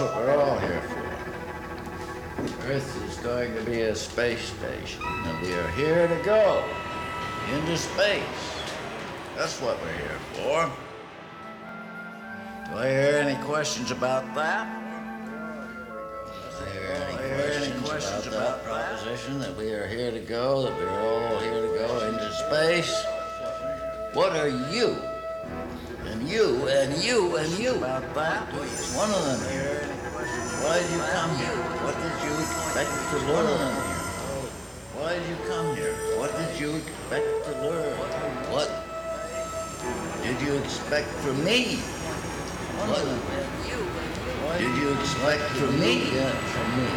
That's 0.00 0.14
what 0.14 0.24
we're 0.24 0.34
all 0.34 0.58
here 0.60 0.80
for. 0.80 0.98
Earth 2.72 3.04
is 3.06 3.18
going 3.18 3.54
to 3.54 3.60
be 3.64 3.82
a 3.82 3.94
space 3.94 4.40
station, 4.40 5.02
and 5.04 5.46
we 5.46 5.52
are 5.52 5.68
here 5.72 6.08
to 6.08 6.16
go 6.24 6.64
into 7.52 7.76
space. 7.76 8.22
That's 9.36 9.60
what 9.60 9.78
we're 9.82 9.92
here 9.92 10.18
for. 10.32 10.72
Do 12.70 12.78
I 12.78 12.88
hear 12.88 13.16
any 13.16 13.44
questions 13.44 13.90
about 13.90 14.34
that? 14.34 14.66
Do 16.56 16.64
I 16.64 17.22
hear 17.22 17.52
any 17.62 17.78
questions 17.82 18.26
about 18.26 18.64
that 18.64 18.64
proposition 18.64 19.38
that 19.40 19.54
we 19.54 19.70
are 19.72 19.86
here 19.86 20.10
to 20.12 20.20
go, 20.20 20.62
that 20.62 20.74
we're 20.78 20.98
all 20.98 21.38
here 21.40 21.60
to 21.60 21.78
go 21.78 22.08
into 22.08 22.32
space? 22.48 23.04
What 24.14 24.34
are 24.34 24.48
you? 24.48 24.96
And 26.06 26.26
you, 26.26 26.66
and 26.68 27.04
you, 27.04 27.36
and 27.36 27.58
you. 27.58 27.74
About 27.74 28.14
that, 28.14 28.48
one 28.96 29.10
of 29.10 29.24
them 29.26 29.52
here. 29.52 29.69
Why 30.60 30.76
did 30.78 30.90
you 30.92 31.00
come 31.00 31.32
here? 31.36 31.56
What 31.80 31.96
did 31.96 32.16
you 32.20 32.36
expect 32.36 32.92
to 33.10 33.16
learn? 33.32 33.74
Why 34.92 35.14
did 35.16 35.24
you 35.26 35.36
come 35.48 35.74
here? 35.74 35.94
What 36.20 36.36
did 36.36 36.60
you 36.60 36.76
expect 36.76 37.28
to 37.46 37.52
learn? 37.64 37.96
What 38.52 38.68
did 40.22 40.36
you 40.44 40.60
expect 40.60 41.08
from 41.24 41.42
me? 41.44 41.76
What 42.84 43.00
did 44.58 44.76
you 44.76 44.92
expect 45.00 45.42
from 45.56 45.80
me? 45.80 46.12
From 46.12 46.68
me. 46.76 46.88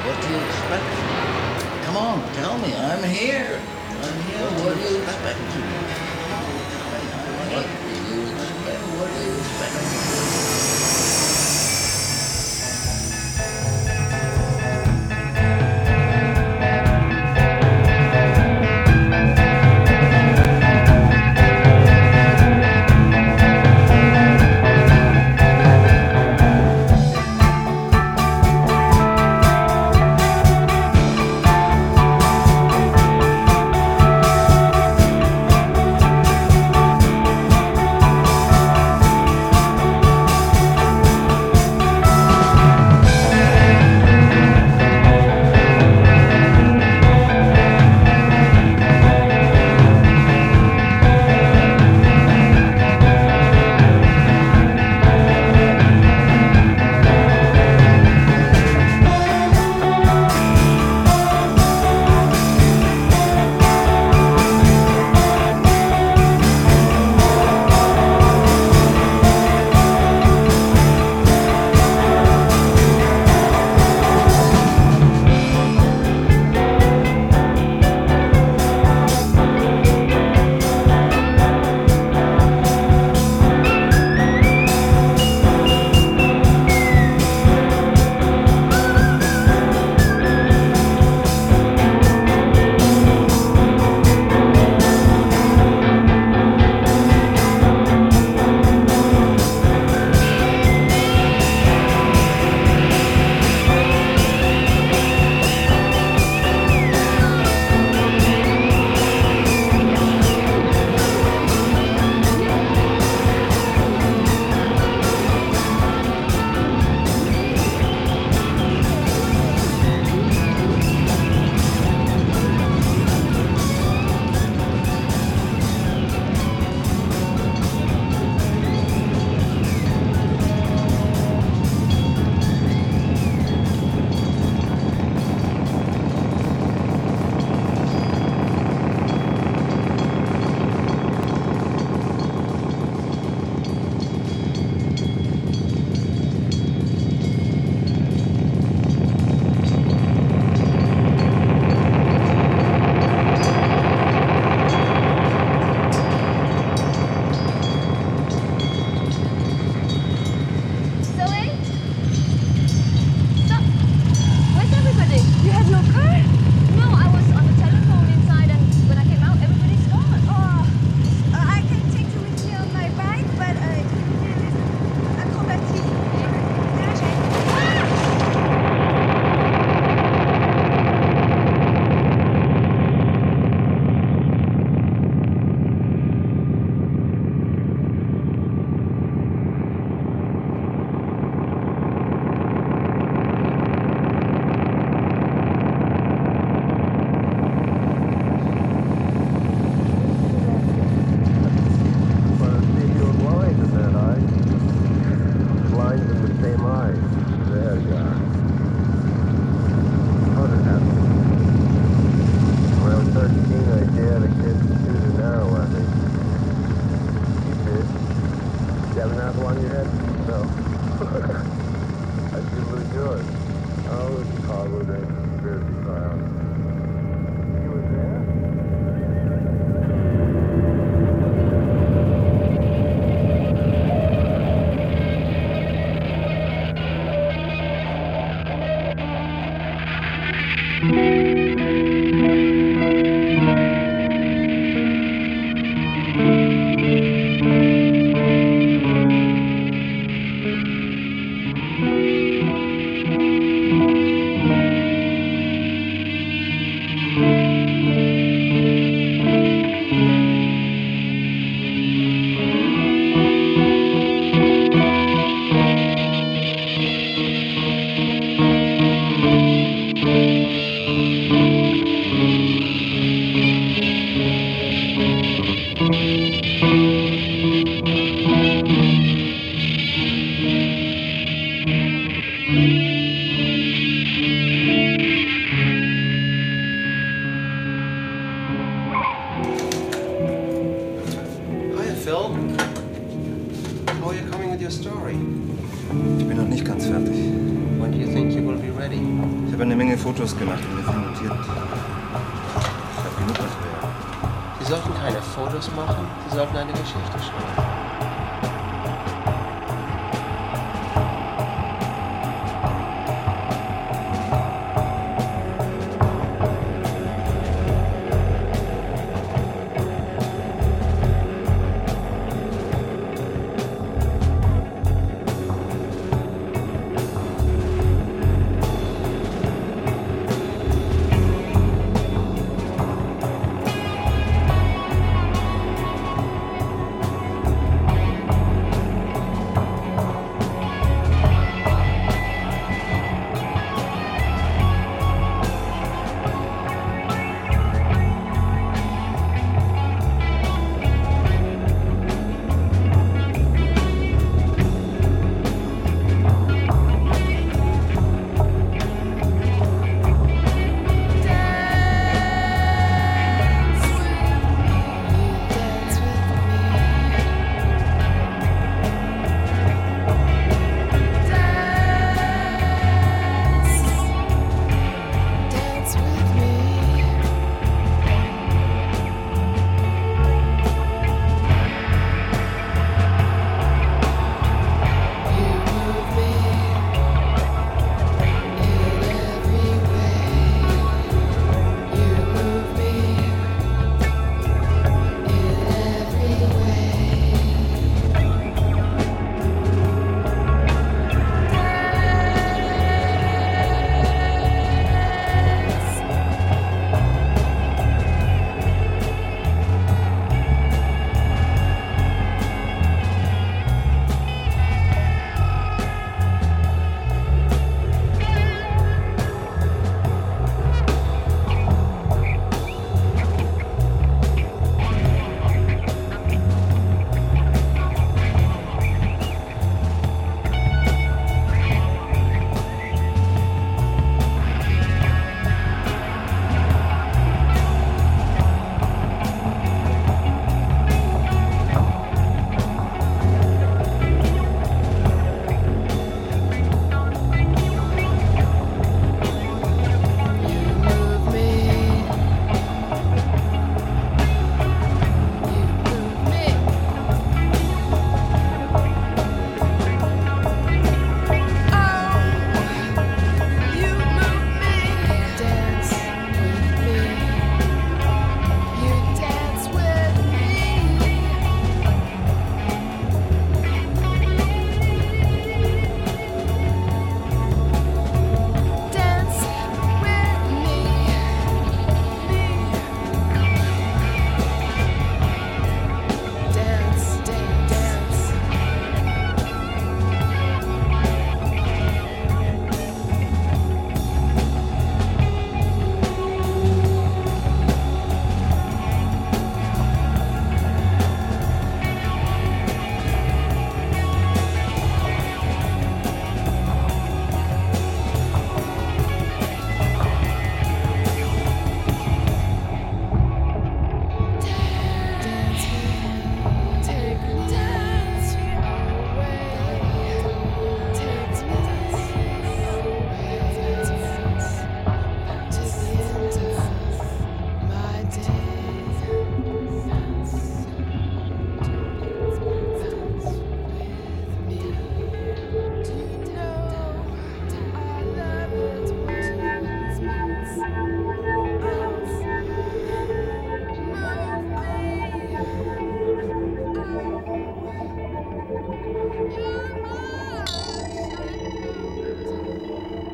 What 0.00 0.16
do 0.24 0.28
you 0.32 0.40
expect 0.40 0.88
from 0.96 1.04
me? 1.04 1.84
Come 1.84 1.96
on, 2.00 2.16
tell 2.32 2.56
me. 2.58 2.72
I'm 2.74 3.04
here. 3.04 3.60
I'm 3.60 4.20
here. 4.24 4.48
What 4.64 4.74
do 4.74 4.80
you 4.88 5.02
expect 5.02 5.36
from 5.36 5.68
me? 5.68 6.19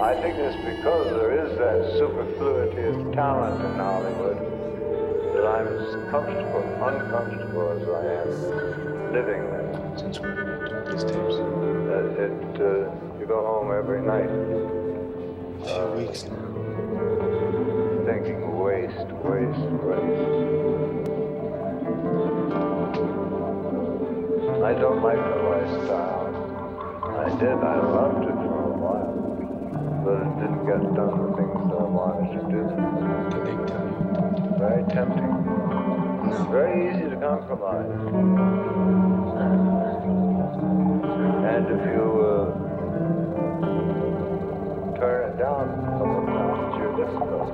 I 0.07 0.15
think 0.23 0.37
it's 0.39 0.55
because 0.55 1.11
there 1.11 1.33
is 1.35 1.59
that 1.59 1.99
superfluity 1.99 2.85
of 2.85 3.13
talent 3.13 3.61
in 3.61 3.75
Hollywood 3.75 4.39
that 5.35 5.45
I'm 5.45 5.67
as 5.67 5.97
comfortable, 6.13 6.63
uncomfortable 6.87 7.75
as 7.75 7.83
I 7.89 8.07
am 8.23 8.31
living 9.13 9.43
there. 9.51 9.93
Since 9.99 10.21
we're 10.21 10.37
doing 10.37 10.85
these 10.93 11.03
tapes. 11.03 11.43
That 11.91 12.07
it, 12.23 12.31
uh, 12.55 13.19
you 13.19 13.27
go 13.27 13.43
home 13.43 13.73
every 13.77 14.01
night. 14.01 14.31
A 14.31 15.75
few 15.75 15.87
weeks 15.99 16.23
now. 16.23 16.55
Thinking 18.07 18.41
waste, 18.63 19.11
waste, 19.27 19.59
waste. 19.83 20.47
I 24.63 24.73
don't 24.73 25.03
like 25.03 25.19
the 25.19 25.43
lifestyle. 25.51 26.31
I 27.03 27.29
did, 27.41 27.59
I 27.59 27.81
loved 27.81 28.23
it 28.23 28.35
for 28.35 28.63
a 28.63 28.79
while 28.79 29.26
but 30.07 30.23
it 30.23 30.31
didn't 30.39 30.63
get 30.65 30.79
done 30.95 31.19
the 31.19 31.35
things 31.35 31.67
that 31.67 31.79
I 31.83 31.89
wanted 31.91 32.31
to 32.31 32.43
do. 32.47 32.63
Did 33.35 33.43
they 33.43 33.59
tell 33.67 33.87
you? 33.91 33.99
Very 34.57 34.85
tempting. 34.95 35.27
No. 35.27 36.47
Very 36.49 36.95
easy 36.95 37.11
to 37.11 37.17
compromise. 37.17 37.91
And 41.51 41.65
if 41.75 41.83
you 41.91 42.07
uh, 42.23 42.55
turn 44.97 45.19
it 45.29 45.35
down 45.43 45.75
a 45.75 45.91
couple 45.99 46.19
of 46.21 46.27
times, 46.27 46.59
it's 46.69 46.79
your 46.79 46.93
difficult. 47.03 47.51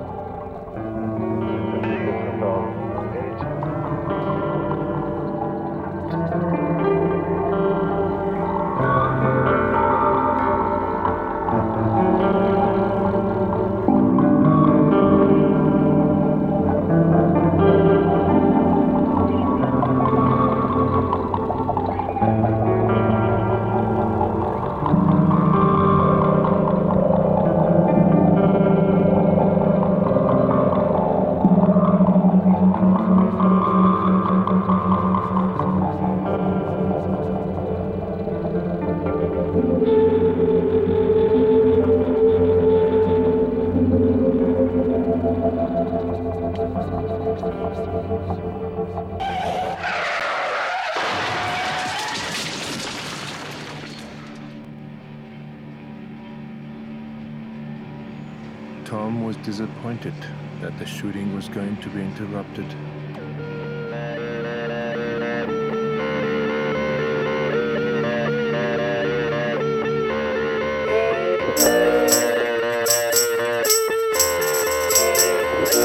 I 75.75 75.79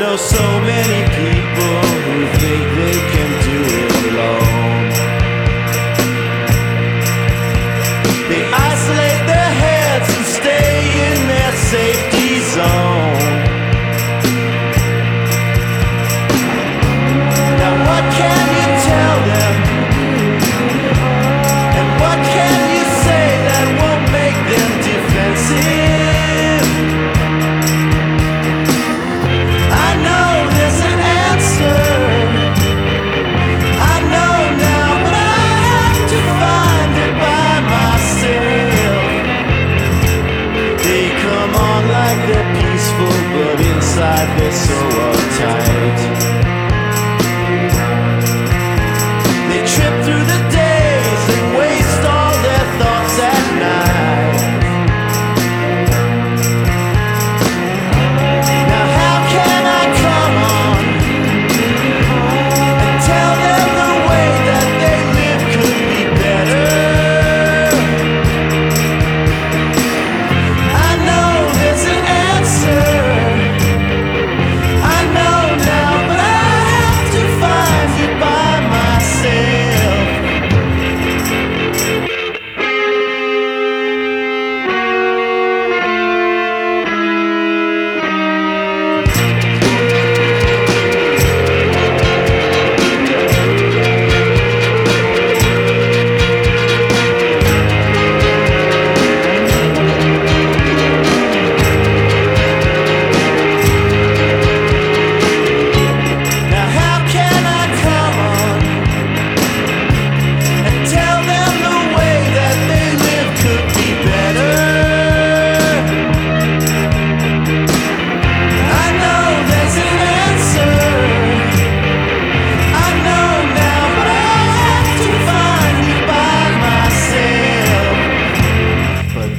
know 0.00 0.16
so 0.16 0.60
many 0.60 1.04
people 1.14 1.80
who 2.02 2.26
think 2.38 2.64
they 2.76 3.15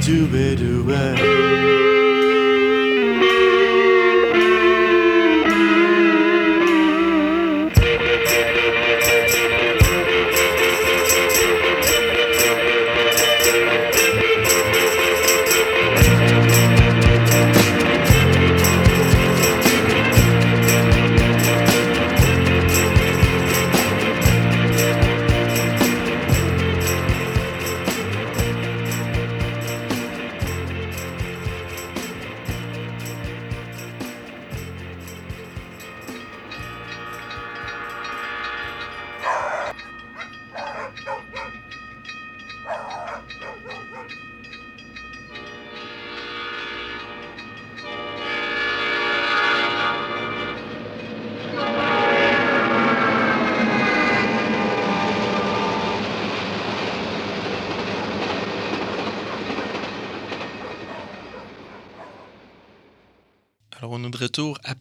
do 0.08 0.26
be. 0.26 0.77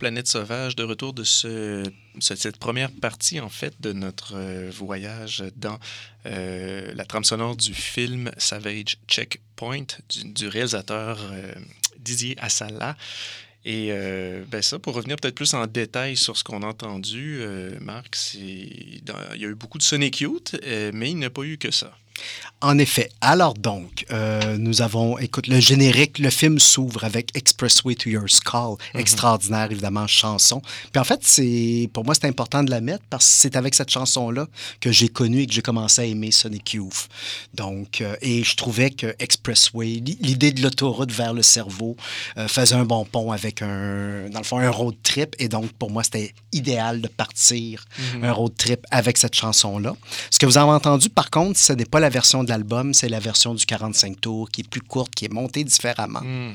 Planète 0.06 0.28
Sauvage, 0.28 0.76
de 0.76 0.84
retour 0.84 1.14
de 1.14 1.24
cette 1.24 2.58
première 2.58 2.92
partie, 2.92 3.40
en 3.40 3.48
fait, 3.48 3.74
de 3.80 3.92
notre 3.92 4.36
euh, 4.36 4.70
voyage 4.72 5.42
dans 5.56 5.80
euh, 6.26 6.92
la 6.94 7.04
trame 7.04 7.24
sonore 7.24 7.56
du 7.56 7.74
film 7.74 8.30
Savage 8.38 8.98
Checkpoint 9.08 9.86
du, 10.24 10.46
réalisateur 10.46 11.18
euh, 11.32 11.52
Didier 11.98 12.36
Assala. 12.38 12.96
Et 13.64 13.90
ben 14.48 14.62
ça, 14.62 14.78
pour 14.78 14.94
revenir 14.94 15.16
peut-être 15.16 15.34
plus 15.34 15.52
en 15.54 15.66
détail 15.66 16.16
sur 16.16 16.36
ce 16.36 16.44
qu'on 16.44 16.62
a 16.62 16.66
entendu, 16.66 17.40
Marc, 17.80 18.16
dans, 19.02 19.18
il 19.34 19.40
y 19.40 19.44
a 19.44 19.48
eu 19.48 19.56
beaucoup 19.56 19.78
de 19.78 19.82
Sonic 19.82 20.20
Youth, 20.20 20.54
mais 20.92 21.10
il 21.10 21.16
n'y 21.16 21.24
a 21.24 21.30
pas 21.30 21.42
eu 21.42 21.58
que 21.58 21.72
ça 21.72 21.90
effet. 22.78 23.10
Alors 23.20 23.54
donc, 23.54 24.06
euh, 24.10 24.56
nous 24.58 24.80
avons, 24.82 25.18
écoute, 25.18 25.46
le 25.46 25.60
générique, 25.60 26.18
le 26.18 26.30
film 26.30 26.58
s'ouvre 26.58 27.04
avec 27.04 27.30
Expressway 27.36 27.94
to 27.94 28.08
Your 28.10 28.28
Skull. 28.28 28.76
Extraordinaire, 28.94 29.70
évidemment, 29.70 30.06
chanson. 30.06 30.62
Puis 30.92 30.98
en 31.00 31.04
fait, 31.04 31.20
c'est 31.22 31.88
pour 31.92 32.04
moi, 32.04 32.14
c'est 32.14 32.26
important 32.26 32.64
de 32.64 32.70
la 32.70 32.80
mettre 32.80 33.04
parce 33.10 33.26
que 33.26 33.32
c'est 33.40 33.56
avec 33.56 33.74
cette 33.74 33.90
chanson-là 33.90 34.46
que 34.80 34.90
j'ai 34.90 35.08
connu 35.08 35.42
et 35.42 35.46
que 35.46 35.52
j'ai 35.52 35.62
commencé 35.62 36.00
à 36.00 36.04
aimer 36.06 36.30
Sonic 36.30 36.72
Youth. 36.74 37.08
Donc, 37.54 38.00
euh, 38.00 38.16
et 38.22 38.42
je 38.42 38.56
trouvais 38.56 38.90
que 38.90 39.14
Expressway, 39.18 40.00
l'i- 40.04 40.18
l'idée 40.20 40.50
de 40.52 40.62
l'autoroute 40.62 41.12
vers 41.12 41.34
le 41.34 41.42
cerveau, 41.42 41.96
euh, 42.38 42.48
faisait 42.48 42.74
un 42.74 42.84
bon 42.84 43.04
pont 43.04 43.32
avec 43.32 43.62
un, 43.62 44.28
dans 44.30 44.40
le 44.40 44.44
fond, 44.44 44.58
un 44.58 44.70
road 44.70 44.94
trip. 45.02 45.36
Et 45.38 45.48
donc, 45.48 45.70
pour 45.72 45.90
moi, 45.90 46.02
c'était 46.02 46.32
idéal 46.52 47.00
de 47.02 47.08
partir 47.08 47.84
Mhm. 48.14 48.24
un 48.24 48.32
road 48.32 48.52
trip 48.56 48.80
avec 48.90 49.18
cette 49.18 49.34
chanson-là. 49.34 49.94
Ce 50.30 50.38
que 50.38 50.46
vous 50.46 50.56
avez 50.58 50.70
entendu, 50.70 51.10
par 51.10 51.30
contre, 51.30 51.58
ce 51.58 51.72
n'est 51.74 51.84
pas 51.84 52.00
la 52.00 52.08
version 52.08 52.42
de 52.44 52.48
l'album, 52.56 52.94
c'est 52.94 53.08
la 53.08 53.20
version 53.20 53.54
du 53.54 53.64
45 53.66 54.20
tours 54.20 54.50
qui 54.50 54.62
est 54.62 54.68
plus 54.68 54.80
courte, 54.80 55.14
qui 55.14 55.26
est 55.26 55.32
montée 55.32 55.64
différemment. 55.64 56.20
Hmm. 56.20 56.52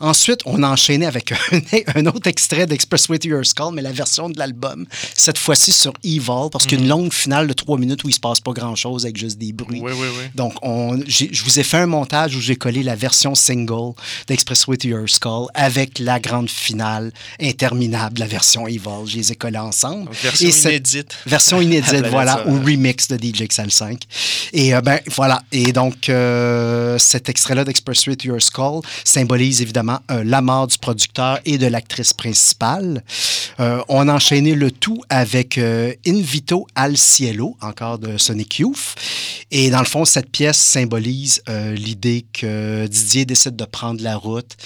Ensuite, 0.00 0.40
on 0.44 0.62
a 0.62 0.68
enchaîné 0.68 1.06
avec 1.06 1.32
un, 1.52 1.60
un 1.94 2.06
autre 2.06 2.26
extrait 2.26 2.66
d'Expressway 2.66 3.18
to 3.18 3.28
Your 3.28 3.46
Skull, 3.46 3.74
mais 3.74 3.82
la 3.82 3.92
version 3.92 4.28
de 4.28 4.38
l'album, 4.38 4.86
cette 5.14 5.38
fois-ci 5.38 5.72
sur 5.72 5.92
Evil, 6.02 6.50
parce 6.50 6.66
qu'une 6.66 6.88
longue 6.88 7.12
finale 7.12 7.46
de 7.46 7.52
trois 7.52 7.78
minutes 7.78 8.02
où 8.04 8.08
il 8.08 8.14
se 8.14 8.20
passe 8.20 8.40
pas 8.40 8.52
grand-chose 8.52 9.04
avec 9.04 9.16
juste 9.16 9.38
des 9.38 9.52
bruits. 9.52 9.80
Oui, 9.82 9.92
oui, 9.94 10.06
oui. 10.18 10.24
Donc, 10.34 10.54
on, 10.62 10.98
je 11.06 11.42
vous 11.44 11.60
ai 11.60 11.62
fait 11.62 11.78
un 11.78 11.86
montage 11.86 12.34
où 12.34 12.40
j'ai 12.40 12.56
collé 12.56 12.82
la 12.82 12.96
version 12.96 13.34
single 13.34 13.94
d'Expressway 14.26 14.76
to 14.76 14.88
Your 14.88 15.08
Skull 15.08 15.46
avec 15.54 15.98
la 15.98 16.18
grande 16.20 16.50
finale 16.50 17.12
interminable, 17.40 18.20
la 18.20 18.26
version 18.26 18.66
Evil. 18.66 19.06
Je 19.06 19.16
les 19.16 19.32
ai 19.32 19.36
collés 19.36 19.58
ensemble. 19.58 20.06
Donc, 20.06 20.14
version 20.14 20.48
Et 20.48 20.52
inédite. 20.52 21.16
Version 21.26 21.60
inédite, 21.60 22.06
voilà, 22.10 22.46
ou 22.48 22.60
remix 22.62 23.08
de 23.08 23.16
DJ 23.16 23.42
XL5. 23.42 24.02
Et 24.52 24.74
euh, 24.74 24.80
ben 24.80 25.00
voilà. 25.14 25.25
Et 25.52 25.72
donc, 25.72 26.08
euh, 26.08 26.98
cet 26.98 27.28
extrait-là 27.28 27.64
d'Expressway 27.64 28.16
to 28.16 28.28
Your 28.28 28.42
Skull 28.42 28.80
symbolise 29.04 29.60
évidemment 29.62 29.98
euh, 30.10 30.22
la 30.24 30.40
mort 30.40 30.66
du 30.66 30.78
producteur 30.78 31.40
et 31.44 31.58
de 31.58 31.66
l'actrice 31.66 32.12
principale. 32.12 33.02
Euh, 33.60 33.80
on 33.88 34.08
a 34.08 34.14
enchaîné 34.14 34.54
le 34.54 34.70
tout 34.70 35.00
avec 35.08 35.58
euh, 35.58 35.92
Invito 36.06 36.66
al 36.74 36.96
Cielo, 36.96 37.56
encore 37.60 37.98
de 37.98 38.18
Sonic 38.18 38.58
Youth. 38.58 38.94
Et 39.50 39.70
dans 39.70 39.80
le 39.80 39.86
fond, 39.86 40.04
cette 40.04 40.30
pièce 40.30 40.58
symbolise 40.58 41.40
l'idée 41.74 42.26
que 42.32 42.86
Didier 42.86 43.24
décide 43.24 43.54
de 43.54 43.64
prendre 43.64 44.02
la 44.02 44.16
route, 44.16 44.56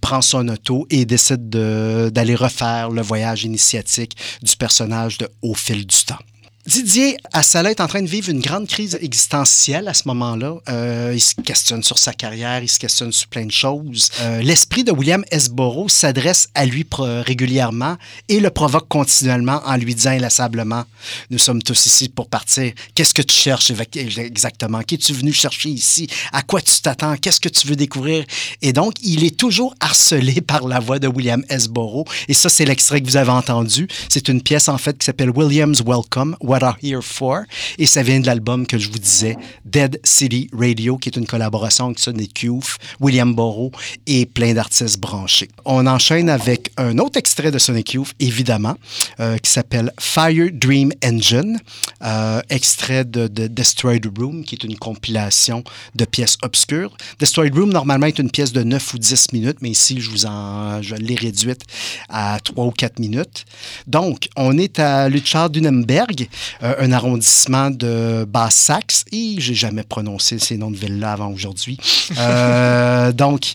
prend 0.00 0.22
son 0.22 0.48
auto 0.48 0.86
et 0.88 1.04
décide 1.04 1.48
de- 1.50 2.10
d'aller 2.14 2.36
refaire 2.36 2.90
le 2.90 3.02
voyage 3.02 3.42
initiatique 3.44 4.16
du 4.40 4.56
personnage 4.56 5.18
de 5.18 5.28
Au 5.42 5.54
fil 5.54 5.84
du 5.84 6.04
temps. 6.04 6.18
Didier 6.66 7.18
Assala 7.34 7.70
est 7.70 7.80
en 7.82 7.86
train 7.86 8.00
de 8.00 8.08
vivre 8.08 8.30
une 8.30 8.40
grande 8.40 8.66
crise 8.66 8.98
existentielle 9.02 9.86
à 9.86 9.92
ce 9.92 10.04
moment-là. 10.06 10.54
Euh, 10.70 11.12
il 11.14 11.20
se 11.20 11.34
questionne 11.34 11.82
sur 11.82 11.98
sa 11.98 12.14
carrière, 12.14 12.62
il 12.62 12.70
se 12.70 12.78
questionne 12.78 13.12
sur 13.12 13.28
plein 13.28 13.44
de 13.44 13.52
choses. 13.52 14.08
Euh, 14.22 14.40
L'esprit 14.40 14.82
de 14.82 14.90
William 14.90 15.22
Esborough 15.30 15.90
s'adresse 15.90 16.48
à 16.54 16.64
lui 16.64 16.86
régulièrement 16.98 17.98
et 18.30 18.40
le 18.40 18.48
provoque 18.48 18.88
continuellement 18.88 19.60
en 19.66 19.76
lui 19.76 19.94
disant 19.94 20.12
inlassablement 20.12 20.84
Nous 21.28 21.36
sommes 21.36 21.62
tous 21.62 21.84
ici 21.84 22.08
pour 22.08 22.28
partir. 22.28 22.72
Qu'est-ce 22.94 23.12
que 23.12 23.20
tu 23.20 23.36
cherches 23.36 23.70
exactement? 24.16 24.82
Qui 24.82 24.94
es-tu 24.94 25.12
venu 25.12 25.34
chercher 25.34 25.68
ici? 25.68 26.08
À 26.32 26.40
quoi 26.40 26.62
tu 26.62 26.80
t'attends? 26.80 27.16
Qu'est-ce 27.18 27.40
que 27.40 27.50
tu 27.50 27.66
veux 27.66 27.76
découvrir 27.76 28.24
Et 28.62 28.72
donc, 28.72 28.94
il 29.02 29.24
est 29.24 29.36
toujours 29.36 29.74
harcelé 29.80 30.40
par 30.46 30.66
la 30.66 30.80
voix 30.80 30.98
de 30.98 31.08
William 31.08 31.44
Esborough. 31.50 32.08
Et 32.28 32.32
ça, 32.32 32.48
c'est 32.48 32.64
l'extrait 32.64 33.02
que 33.02 33.06
vous 33.06 33.18
avez 33.18 33.32
entendu. 33.32 33.86
C'est 34.08 34.28
une 34.28 34.40
pièce, 34.40 34.70
en 34.70 34.78
fait, 34.78 34.96
qui 34.96 35.04
s'appelle 35.04 35.30
William's 35.30 35.82
Welcome, 35.84 36.36
What 36.54 36.60
I'm 36.62 36.76
Here 36.80 37.02
For. 37.02 37.42
Et 37.78 37.86
ça 37.86 38.04
vient 38.04 38.20
de 38.20 38.26
l'album 38.26 38.64
que 38.64 38.78
je 38.78 38.88
vous 38.88 38.98
disais, 39.00 39.36
Dead 39.64 39.98
City 40.04 40.48
Radio, 40.52 40.98
qui 40.98 41.08
est 41.08 41.16
une 41.16 41.26
collaboration 41.26 41.86
avec 41.86 41.98
Sonic 41.98 42.44
Youth, 42.44 42.76
William 43.00 43.34
Borrow 43.34 43.72
et 44.06 44.24
plein 44.24 44.54
d'artistes 44.54 45.00
branchés. 45.00 45.48
On 45.64 45.84
enchaîne 45.88 46.30
avec 46.30 46.70
un 46.76 46.98
autre 46.98 47.18
extrait 47.18 47.50
de 47.50 47.58
Sonic 47.58 47.94
Youth, 47.94 48.12
évidemment, 48.20 48.76
euh, 49.18 49.36
qui 49.38 49.50
s'appelle 49.50 49.92
Fire 49.98 50.50
Dream 50.52 50.92
Engine, 51.04 51.58
euh, 52.04 52.40
extrait 52.50 53.04
de, 53.04 53.26
de 53.26 53.48
Destroyed 53.48 54.06
Room, 54.16 54.44
qui 54.44 54.54
est 54.54 54.62
une 54.62 54.76
compilation 54.76 55.64
de 55.96 56.04
pièces 56.04 56.36
obscures. 56.42 56.96
Destroyed 57.18 57.52
Room, 57.56 57.72
normalement, 57.72 58.06
est 58.06 58.20
une 58.20 58.30
pièce 58.30 58.52
de 58.52 58.62
9 58.62 58.94
ou 58.94 58.98
10 58.98 59.32
minutes, 59.32 59.58
mais 59.60 59.70
ici, 59.70 60.00
je 60.00 60.08
vous 60.08 60.26
en, 60.26 60.80
je 60.82 60.94
l'ai 60.94 61.16
réduite 61.16 61.62
à 62.08 62.38
3 62.38 62.66
ou 62.66 62.70
4 62.70 63.00
minutes. 63.00 63.44
Donc, 63.88 64.28
on 64.36 64.56
est 64.56 64.78
à 64.78 65.08
Luchard 65.08 65.50
Dunenberg, 65.50 66.28
euh, 66.62 66.74
un 66.78 66.92
arrondissement 66.92 67.70
de 67.70 68.24
Basse-Saxe, 68.28 69.04
et 69.12 69.36
j'ai 69.38 69.54
jamais 69.54 69.82
prononcé 69.82 70.38
ces 70.38 70.56
noms 70.56 70.70
de 70.70 70.76
villes-là 70.76 71.12
avant 71.12 71.28
aujourd'hui. 71.28 71.78
Euh, 72.18 73.12
donc, 73.12 73.52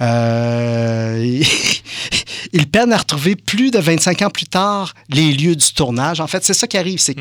euh, 0.00 1.42
ils 2.52 2.68
peinent 2.68 2.92
à 2.92 2.98
retrouver 2.98 3.36
plus 3.36 3.70
de 3.70 3.78
25 3.78 4.22
ans 4.22 4.30
plus 4.30 4.46
tard 4.46 4.94
les 5.08 5.32
lieux 5.32 5.56
du 5.56 5.72
tournage. 5.72 6.20
En 6.20 6.26
fait, 6.26 6.44
c'est 6.44 6.54
ça 6.54 6.66
qui 6.66 6.78
arrive, 6.78 6.98
c'est 6.98 7.16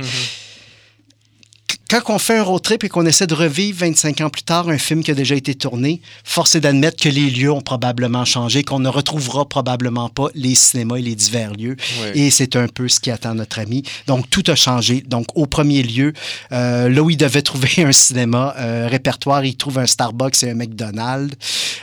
quand 2.00 2.16
on 2.16 2.20
fait 2.20 2.38
un 2.38 2.44
road 2.44 2.62
trip 2.62 2.86
et 2.86 2.90
qu'on 2.90 3.06
essaie 3.06 3.28
de 3.28 3.34
revivre 3.34 3.80
25 3.80 4.22
ans 4.22 4.30
plus 4.30 4.44
tard 4.44 4.70
un 4.70 4.78
film 4.78 5.04
qui 5.04 5.12
a 5.12 5.14
déjà 5.14 5.36
été 5.36 5.56
tourné, 5.56 6.00
force 6.24 6.56
est 6.56 6.62
d'admettre 6.62 7.04
que 7.04 7.10
les 7.10 7.30
lieux 7.30 7.52
ont 7.52 7.60
probablement 7.60 8.24
changé, 8.24 8.64
qu'on 8.64 8.80
ne 8.80 8.88
retrouvera 8.88 9.44
probablement 9.48 10.08
pas 10.08 10.28
les 10.34 10.56
cinémas 10.56 10.98
et 10.98 11.02
les 11.02 11.16
divers 11.16 11.54
lieux. 11.54 11.76
Et 12.14 12.32
c'est 12.32 12.56
un 12.56 12.68
peu 12.70 12.88
ce 12.88 13.02
qui 13.02 13.12
attend 13.12 13.36
notre 13.36 13.60
ami. 13.60 13.84
Donc, 14.08 14.30
tout 14.30 14.44
a 14.48 14.56
changé. 14.56 15.04
Donc, 15.06 15.28
au 15.36 15.48
premier 15.48 15.84
lieu, 15.84 16.14
euh, 16.54 16.88
là 16.88 17.04
où 17.04 17.10
il 17.10 17.18
devait 17.18 17.42
trouver 17.42 17.70
un 17.80 17.92
cinéma 17.92 18.56
euh, 18.58 18.88
répertoire, 18.90 19.44
il 19.44 19.58
trouve 19.58 19.80
un 19.80 19.86
Starbucks 19.86 20.44
et 20.44 20.52
un 20.52 20.56
McDonald's. 20.56 21.36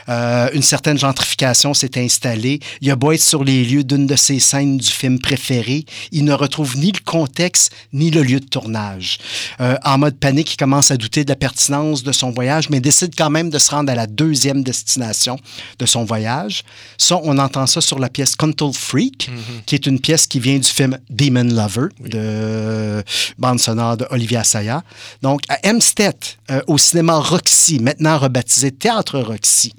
Euh, 0.09 0.49
une 0.53 0.63
certaine 0.63 0.97
gentrification 0.97 1.75
s'est 1.75 1.99
installée. 2.01 2.59
Il 2.81 2.89
a 2.89 2.95
beau 2.95 3.11
être 3.11 3.21
sur 3.21 3.43
les 3.43 3.63
lieux 3.63 3.83
d'une 3.83 4.07
de 4.07 4.15
ses 4.15 4.39
scènes 4.39 4.77
du 4.77 4.89
film 4.89 5.19
préféré, 5.19 5.85
il 6.11 6.23
ne 6.25 6.33
retrouve 6.33 6.77
ni 6.77 6.91
le 6.91 6.99
contexte 7.05 7.71
ni 7.93 8.09
le 8.09 8.23
lieu 8.23 8.39
de 8.39 8.45
tournage. 8.45 9.19
Euh, 9.61 9.75
en 9.83 9.98
mode 9.99 10.17
panique, 10.17 10.53
il 10.53 10.57
commence 10.57 10.91
à 10.91 10.97
douter 10.97 11.23
de 11.23 11.29
la 11.29 11.35
pertinence 11.35 12.03
de 12.03 12.11
son 12.11 12.31
voyage, 12.31 12.69
mais 12.69 12.79
décide 12.79 13.13
quand 13.15 13.29
même 13.29 13.49
de 13.49 13.59
se 13.59 13.71
rendre 13.71 13.91
à 13.91 13.95
la 13.95 14.07
deuxième 14.07 14.63
destination 14.63 15.37
de 15.77 15.85
son 15.85 16.03
voyage. 16.03 16.63
Ça, 16.97 17.19
on 17.23 17.37
entend 17.37 17.67
ça 17.67 17.81
sur 17.81 17.99
la 17.99 18.09
pièce 18.09 18.35
Control 18.35 18.73
Freak, 18.73 19.29
qui 19.65 19.75
est 19.75 19.85
une 19.85 19.99
pièce 19.99 20.27
qui 20.27 20.39
vient 20.39 20.57
du 20.57 20.67
film 20.67 20.97
Demon 21.09 21.43
Lover, 21.43 21.89
de 21.99 23.03
bande 23.37 23.59
sonore 23.59 23.97
de 23.97 24.07
Olivia 24.09 24.43
Saya. 24.43 24.83
Donc, 25.21 25.41
à 25.49 25.59
Hempstead, 25.67 26.15
euh, 26.51 26.61
au 26.67 26.77
cinéma 26.77 27.19
Roxy, 27.19 27.79
maintenant 27.79 28.17
rebaptisé 28.17 28.71
Théâtre 28.71 29.19
Roxy. 29.19 29.73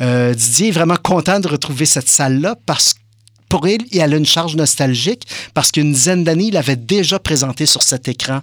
Euh, 0.00 0.34
Didier 0.34 0.68
est 0.68 0.72
vraiment 0.72 0.96
content 0.96 1.40
de 1.40 1.48
retrouver 1.48 1.86
cette 1.86 2.08
salle-là 2.08 2.56
parce 2.66 2.94
que 2.94 3.03
pour 3.54 3.68
il, 3.68 3.86
il 3.92 4.00
a 4.00 4.06
une 4.06 4.26
charge 4.26 4.56
nostalgique 4.56 5.28
parce 5.54 5.70
qu'une 5.70 5.92
dizaine 5.92 6.24
d'années, 6.24 6.46
il 6.46 6.56
avait 6.56 6.74
déjà 6.74 7.20
présenté 7.20 7.66
sur 7.66 7.84
cet 7.84 8.08
écran 8.08 8.40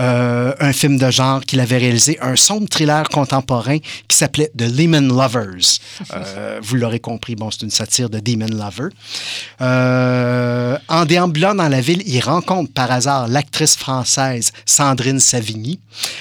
euh, 0.00 0.52
un 0.58 0.72
film 0.72 0.98
de 0.98 1.08
genre 1.12 1.42
qu'il 1.42 1.60
avait 1.60 1.78
réalisé, 1.78 2.18
un 2.20 2.34
sombre 2.34 2.68
thriller 2.68 3.08
contemporain 3.08 3.78
qui 4.08 4.16
s'appelait 4.16 4.50
The 4.58 4.62
Lehman 4.62 5.06
Lovers. 5.06 5.78
Euh, 6.14 6.58
vous 6.62 6.76
l'aurez 6.76 7.00
compris, 7.00 7.36
bon, 7.36 7.50
c'est 7.50 7.62
une 7.62 7.70
satire 7.70 8.08
de 8.08 8.18
Demon 8.18 8.46
Lover. 8.46 8.88
Euh, 9.60 10.76
en 10.88 11.04
déambulant 11.04 11.54
dans 11.54 11.68
la 11.68 11.80
ville, 11.80 12.02
il 12.06 12.20
rencontre 12.20 12.72
par 12.72 12.90
hasard 12.90 13.28
l'actrice 13.28 13.76
française 13.76 14.52
Sandrine 14.64 15.20
Savigny. 15.20 15.78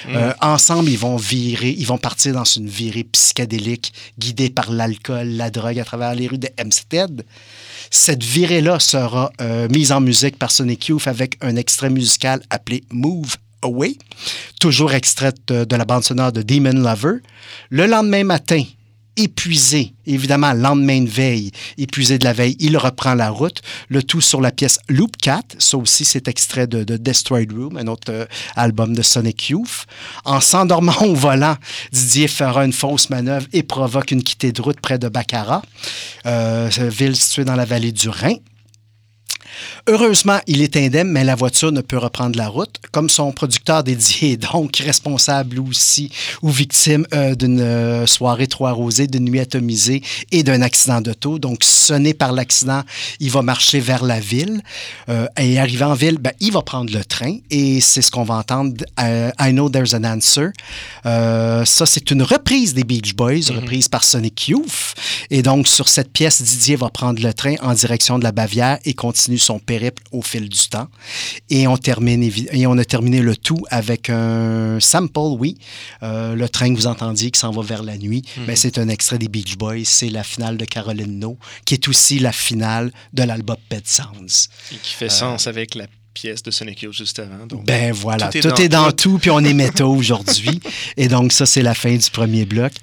Euh, 0.09 0.33
ensemble, 0.41 0.89
ils 0.89 0.97
vont 0.97 1.15
virer, 1.15 1.69
ils 1.69 1.87
vont 1.87 1.97
partir 1.97 2.33
dans 2.33 2.43
une 2.43 2.67
virée 2.67 3.05
psychédélique 3.05 3.93
guidée 4.19 4.49
par 4.49 4.71
l'alcool, 4.71 5.29
la 5.29 5.49
drogue 5.49 5.79
à 5.79 5.85
travers 5.85 6.13
les 6.13 6.27
rues 6.27 6.37
de 6.37 6.49
Hempstead. 6.61 7.23
Cette 7.91 8.23
virée-là 8.23 8.79
sera 8.79 9.31
euh, 9.41 9.67
mise 9.69 9.91
en 9.91 10.01
musique 10.01 10.37
par 10.37 10.51
Sonic 10.51 10.87
Youth 10.87 11.07
avec 11.07 11.37
un 11.41 11.55
extrait 11.55 11.89
musical 11.89 12.41
appelé 12.49 12.83
Move 12.91 13.35
Away, 13.61 13.97
toujours 14.59 14.93
extrait 14.93 15.33
de, 15.47 15.63
de 15.63 15.75
la 15.75 15.85
bande 15.85 16.03
sonore 16.03 16.31
de 16.31 16.41
Demon 16.41 16.73
Lover. 16.73 17.17
Le 17.69 17.87
lendemain 17.87 18.23
matin, 18.23 18.63
épuisé, 19.17 19.93
évidemment, 20.05 20.53
lendemain 20.53 21.01
de 21.01 21.09
veille, 21.09 21.51
épuisé 21.77 22.17
de 22.17 22.23
la 22.23 22.33
veille, 22.33 22.55
il 22.59 22.77
reprend 22.77 23.15
la 23.15 23.29
route, 23.29 23.61
le 23.89 24.03
tout 24.03 24.21
sur 24.21 24.39
la 24.39 24.51
pièce 24.51 24.79
Loop 24.87 25.17
Cat, 25.17 25.41
ça 25.57 25.77
aussi 25.77 26.05
c'est 26.05 26.27
extrait 26.27 26.67
de, 26.67 26.83
de 26.83 26.97
Destroyed 26.97 27.51
Room, 27.51 27.77
un 27.77 27.87
autre 27.87 28.11
euh, 28.11 28.25
album 28.55 28.95
de 28.95 29.01
Sonic 29.01 29.49
Youth. 29.49 29.85
En 30.23 30.39
s'endormant 30.39 31.01
au 31.01 31.15
volant, 31.15 31.57
Didier 31.91 32.27
fera 32.27 32.63
une 32.63 32.73
fausse 32.73 33.09
manœuvre 33.09 33.47
et 33.53 33.63
provoque 33.63 34.11
une 34.11 34.23
quittée 34.23 34.51
de 34.51 34.61
route 34.61 34.79
près 34.79 34.99
de 34.99 35.09
Baccarat, 35.09 35.63
euh, 36.25 36.69
ville 36.79 37.15
située 37.15 37.45
dans 37.45 37.55
la 37.55 37.65
vallée 37.65 37.91
du 37.91 38.09
Rhin. 38.09 38.35
Heureusement, 39.89 40.39
il 40.47 40.61
est 40.61 40.75
indemne, 40.75 41.07
mais 41.07 41.23
la 41.23 41.35
voiture 41.35 41.71
ne 41.71 41.79
peut 41.79 41.97
reprendre 41.97 42.37
la 42.37 42.49
route. 42.49 42.75
Comme 42.91 43.09
son 43.09 43.31
producteur 43.31 43.85
dédié 43.85 44.33
est 44.33 44.37
donc 44.37 44.75
responsable 44.83 45.61
aussi 45.61 46.11
ou 46.41 46.49
victime 46.49 47.07
euh, 47.13 47.35
d'une 47.35 47.61
euh, 47.61 48.05
soirée 48.05 48.47
trop 48.47 48.65
arrosée, 48.67 49.07
d'une 49.07 49.23
nuit 49.23 49.39
atomisée 49.39 50.01
et 50.33 50.43
d'un 50.43 50.61
accident 50.61 50.99
d'auto. 50.99 51.39
Donc, 51.39 51.63
sonné 51.63 52.13
par 52.13 52.33
l'accident, 52.33 52.81
il 53.21 53.31
va 53.31 53.41
marcher 53.43 53.79
vers 53.79 54.03
la 54.03 54.19
ville. 54.19 54.61
Euh, 55.07 55.25
et 55.39 55.57
arrivé 55.57 55.85
en 55.85 55.93
ville, 55.93 56.17
ben, 56.17 56.33
il 56.41 56.51
va 56.51 56.63
prendre 56.63 56.93
le 56.93 57.05
train. 57.05 57.37
Et 57.49 57.79
c'est 57.79 58.01
ce 58.01 58.11
qu'on 58.11 58.25
va 58.25 58.35
entendre. 58.35 58.83
euh, 58.99 59.31
I 59.39 59.51
Know 59.51 59.69
There's 59.69 59.93
an 59.93 60.03
Answer. 60.03 60.49
Ça, 61.05 61.85
c'est 61.85 62.11
une 62.11 62.23
reprise 62.23 62.73
des 62.73 62.83
Beach 62.83 63.15
Boys, 63.15 63.53
reprise 63.55 63.87
par 63.87 64.03
Sonic 64.03 64.49
Youth. 64.49 64.95
Et 65.29 65.41
donc, 65.41 65.69
sur 65.69 65.87
cette 65.87 66.11
pièce, 66.11 66.41
Didier 66.41 66.75
va 66.75 66.89
prendre 66.89 67.23
le 67.23 67.33
train 67.33 67.55
en 67.61 67.73
direction 67.73 68.19
de 68.19 68.25
la 68.25 68.33
Bavière 68.33 68.79
et 68.83 68.93
continue 68.93 69.37
son 69.37 69.59
périple 69.59 69.76
au 70.11 70.21
fil 70.21 70.49
du 70.49 70.67
temps. 70.69 70.87
Et 71.49 71.67
on, 71.67 71.77
termine, 71.77 72.23
et 72.23 72.67
on 72.67 72.77
a 72.77 72.85
terminé 72.85 73.21
le 73.21 73.35
tout 73.35 73.63
avec 73.69 74.09
un 74.09 74.79
sample, 74.79 75.19
oui. 75.39 75.57
Euh, 76.03 76.35
le 76.35 76.49
train 76.49 76.73
que 76.73 76.77
vous 76.77 76.87
entendiez 76.87 77.31
qui 77.31 77.39
s'en 77.39 77.51
va 77.51 77.61
vers 77.61 77.83
la 77.83 77.97
nuit, 77.97 78.23
ben, 78.45 78.55
c'est 78.55 78.77
un 78.77 78.89
extrait 78.89 79.17
des 79.17 79.27
Beach 79.27 79.57
Boys. 79.57 79.85
C'est 79.85 80.09
la 80.09 80.23
finale 80.23 80.57
de 80.57 80.65
Caroline 80.65 81.19
No, 81.19 81.37
qui 81.65 81.73
est 81.73 81.87
aussi 81.87 82.19
la 82.19 82.31
finale 82.31 82.91
de 83.13 83.23
l'album 83.23 83.57
Pet 83.69 83.87
Sounds. 83.87 84.49
Et 84.71 84.77
qui 84.77 84.93
fait 84.93 85.09
sens 85.09 85.47
avec 85.47 85.75
la 85.75 85.87
pièce 86.17 86.41
de 86.41 86.49
Sonic 86.49 86.81
Youth 86.81 86.93
juste 86.93 87.19
avant. 87.19 87.45
Donc, 87.45 87.63
Ben 87.63 87.93
voilà, 87.93 88.29
tout 88.29 88.61
est 88.61 88.69
dans, 88.69 88.91
tout, 88.91 89.19
puis 89.19 89.29
on 89.29 89.39
est 89.39 89.53
métaux 89.65 89.93
aujourd'hui. 89.93 90.59
Et 90.97 91.07
donc, 91.07 91.31
ça, 91.31 91.45
c'est 91.45 91.61
la 91.61 91.75
fin 91.75 91.95
du 91.95 92.09
premier 92.09 92.45
bloc. 92.45 92.73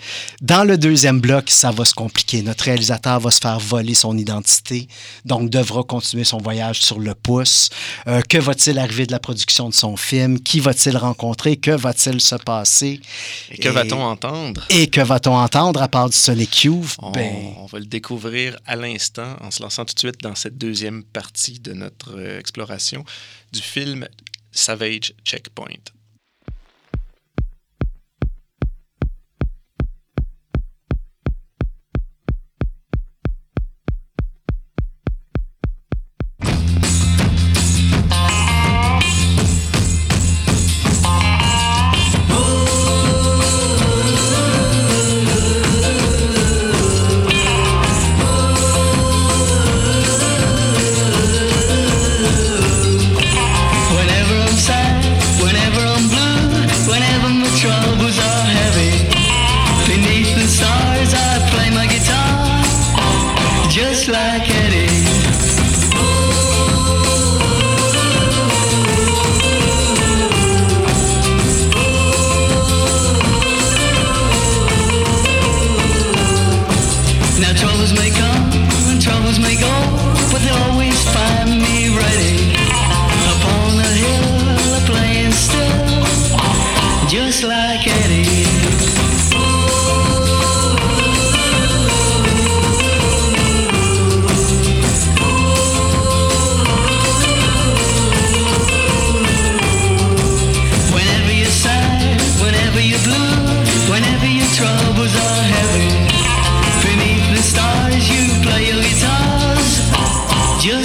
Dans 0.40 0.62
le 0.62 0.78
deuxième 0.78 1.20
bloc, 1.20 1.50
ça 1.50 1.72
va 1.72 1.84
se 1.84 1.94
compliquer. 1.94 2.42
Notre 2.42 2.64
réalisateur 2.64 3.18
va 3.18 3.32
se 3.32 3.40
faire 3.40 3.58
voler 3.58 3.94
son 3.94 4.16
identité, 4.16 4.86
donc 5.24 5.50
devra 5.50 5.82
continuer 5.82 6.22
son 6.22 6.38
voyage 6.38 6.80
sur 6.80 7.00
le 7.00 7.14
pouce. 7.14 7.70
Euh, 8.06 8.20
que 8.20 8.38
va-t-il 8.38 8.78
arriver 8.78 9.04
de 9.04 9.12
la 9.12 9.18
production 9.18 9.68
de 9.68 9.74
son 9.74 9.96
film? 9.96 10.38
Qui 10.38 10.60
va-t-il 10.60 10.96
rencontrer? 10.96 11.56
Que 11.56 11.72
va-t-il 11.72 12.20
se 12.20 12.36
passer? 12.36 13.00
Et 13.50 13.58
que 13.58 13.68
va-t-on 13.68 14.00
entendre? 14.00 14.64
Et 14.70 14.86
que 14.86 15.00
va-t-on 15.00 15.36
entendre 15.36 15.82
à 15.82 15.88
part 15.88 16.08
du 16.08 16.16
Sonic 16.16 16.62
Youth? 16.64 16.94
On, 17.00 17.10
Ben, 17.10 17.34
on 17.58 17.66
va 17.66 17.80
le 17.80 17.86
découvrir 17.86 18.56
à 18.64 18.76
l'instant 18.76 19.36
en 19.40 19.50
se 19.50 19.60
lançant 19.60 19.84
tout 19.84 19.94
de 19.94 19.98
suite 19.98 20.20
dans 20.22 20.36
cette 20.36 20.56
deuxième 20.56 21.02
partie 21.02 21.58
de 21.58 21.72
notre 21.72 22.16
euh, 22.16 22.38
exploration 22.38 23.04
du 23.52 23.60
film 23.60 24.06
Savage 24.52 25.14
Checkpoint. 25.24 25.92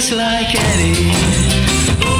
Just 0.00 0.12
like 0.12 0.54
Eddie. 0.54 2.19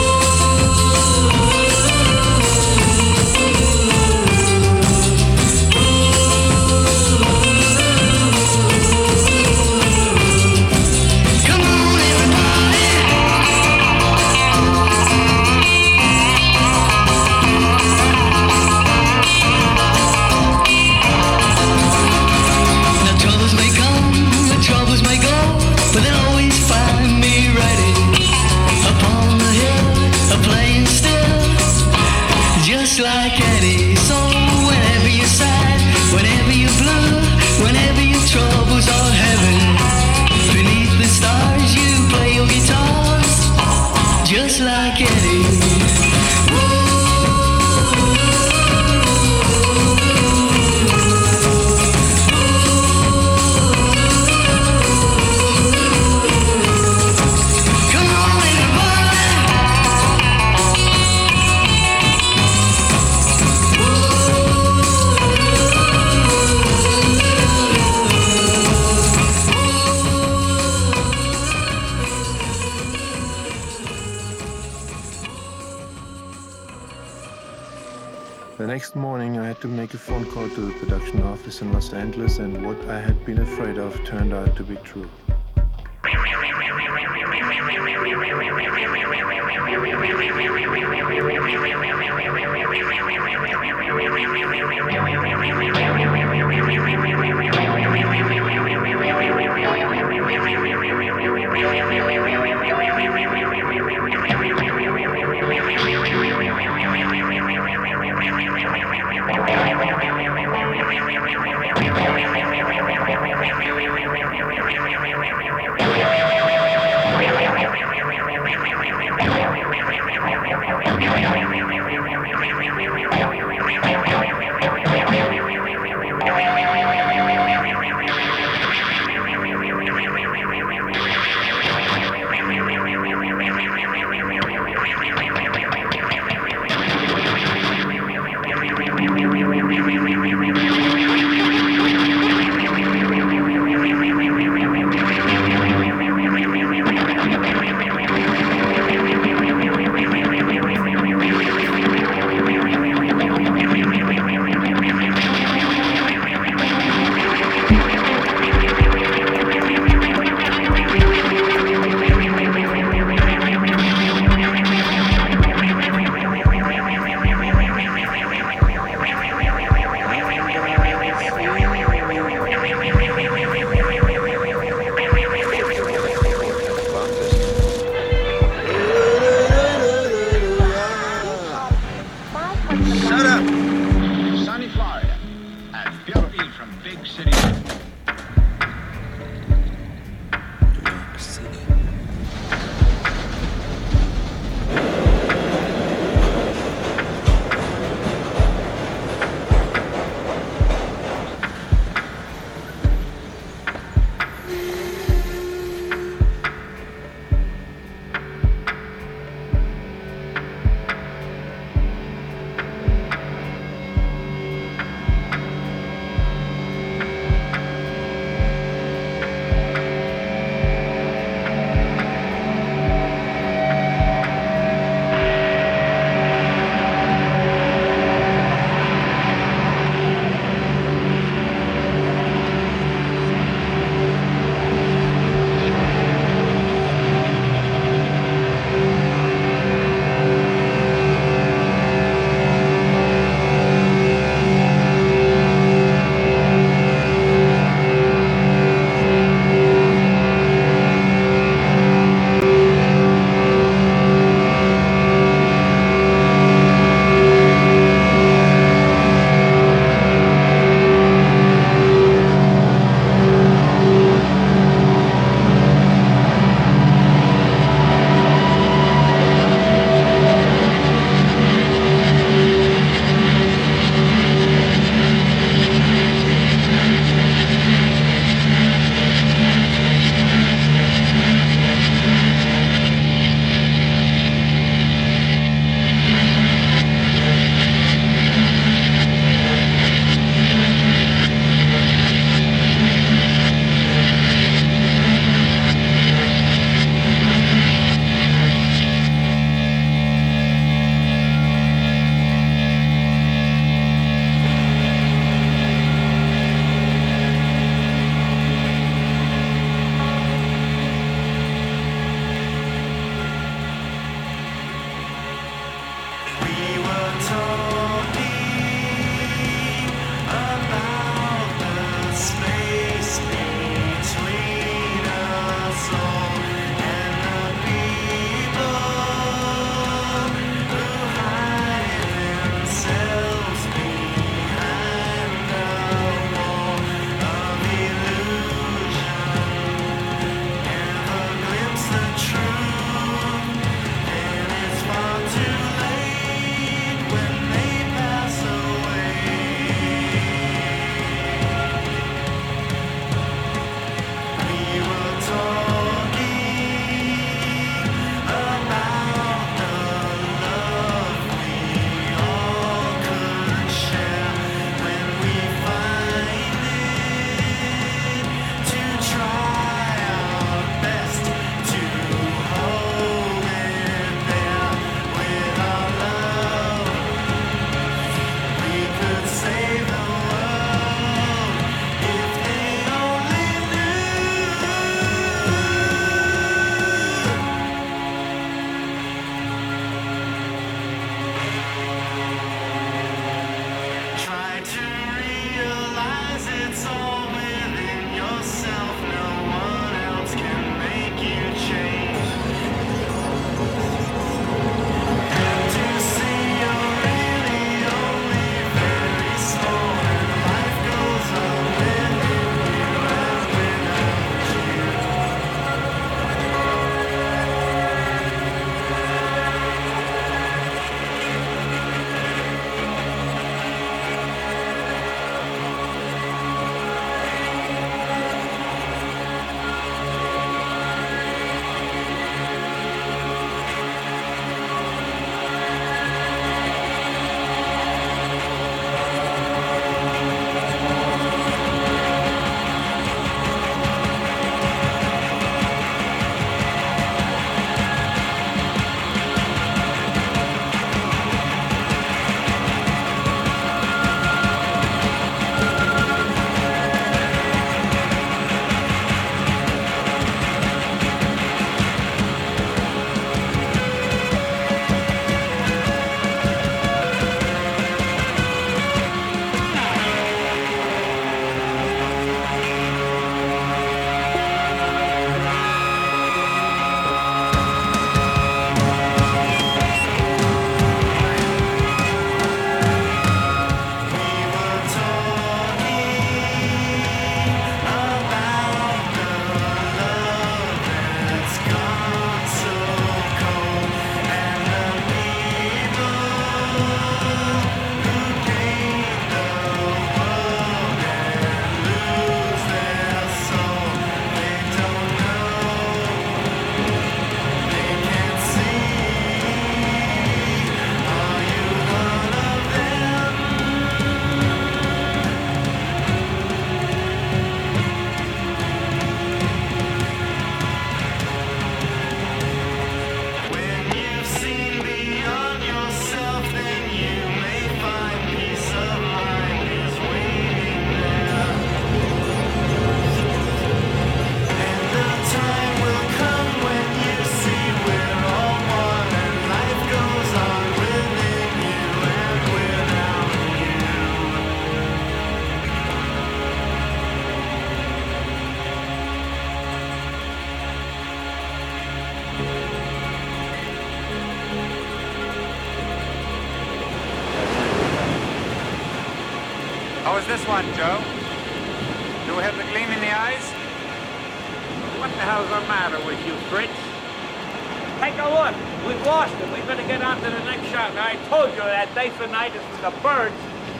The 572.82 572.90
birds 573.02 573.34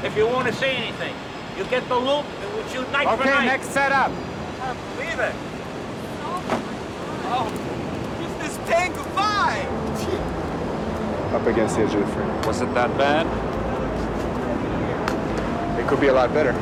if 0.05 0.17
you 0.17 0.27
want 0.27 0.47
to 0.49 0.55
see 0.55 0.67
anything. 0.67 1.15
You 1.57 1.65
get 1.65 1.87
the 1.89 1.97
loop, 1.97 2.25
and 2.25 2.55
we'll 2.55 2.67
shoot 2.69 2.91
night 2.93 3.09
for 3.19 3.25
night. 3.25 3.37
Okay, 3.37 3.47
next 3.47 3.69
setup. 3.69 4.11
I 4.11 4.57
can't 4.59 4.79
believe 4.97 5.19
it. 5.19 5.35
Oh, 6.23 6.43
oh 7.27 7.47
it's 8.23 8.57
this 8.57 8.69
tank 8.69 8.97
of! 8.97 9.11
Up 11.33 11.47
against 11.47 11.77
the 11.77 11.83
edge 11.83 11.95
of 11.95 12.01
the 12.01 12.07
frame. 12.13 12.43
Was 12.43 12.61
it 12.61 12.75
that 12.75 12.91
bad? 12.99 13.25
It 15.79 15.87
could 15.87 16.01
be 16.01 16.09
a 16.09 16.13
lot 16.13 16.35
better. 16.35 16.53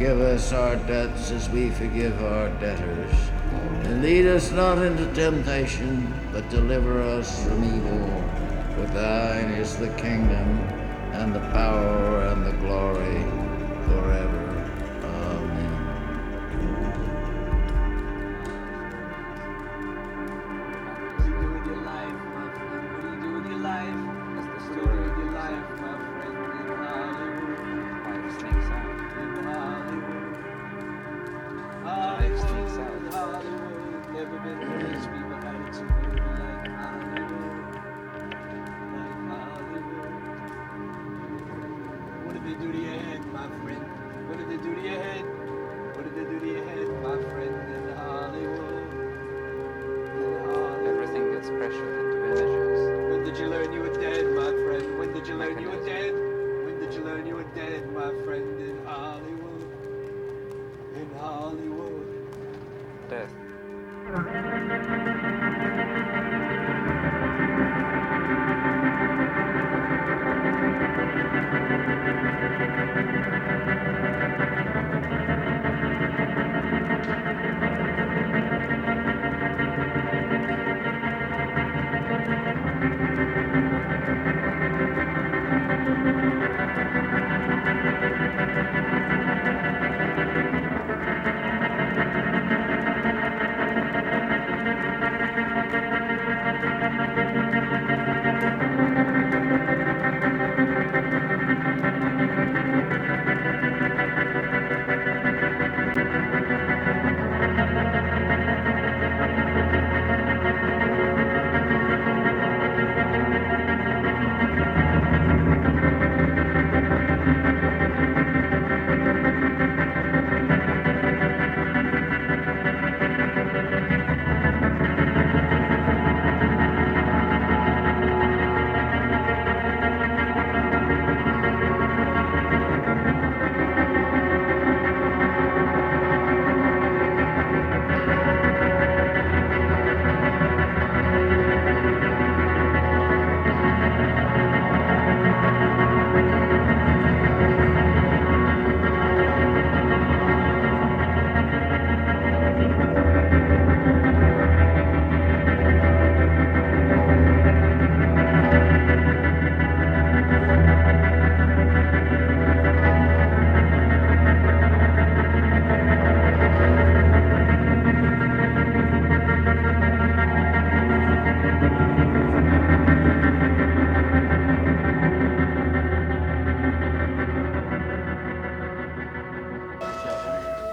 Forgive 0.00 0.20
us 0.22 0.52
our 0.54 0.76
debts 0.76 1.30
as 1.30 1.50
we 1.50 1.68
forgive 1.72 2.24
our 2.24 2.48
debtors. 2.58 3.12
And 3.84 4.00
lead 4.00 4.26
us 4.26 4.50
not 4.50 4.78
into 4.78 5.04
temptation, 5.12 6.10
but 6.32 6.48
deliver 6.48 7.02
us 7.02 7.44
from 7.44 7.62
evil. 7.62 8.08
For 8.76 8.86
thine 8.94 9.50
is 9.50 9.76
the 9.76 9.90
kingdom, 9.98 10.58
and 11.12 11.34
the 11.34 11.40
power, 11.52 12.22
and 12.28 12.46
the 12.46 12.52
glory, 12.52 13.20
forever. 13.88 14.29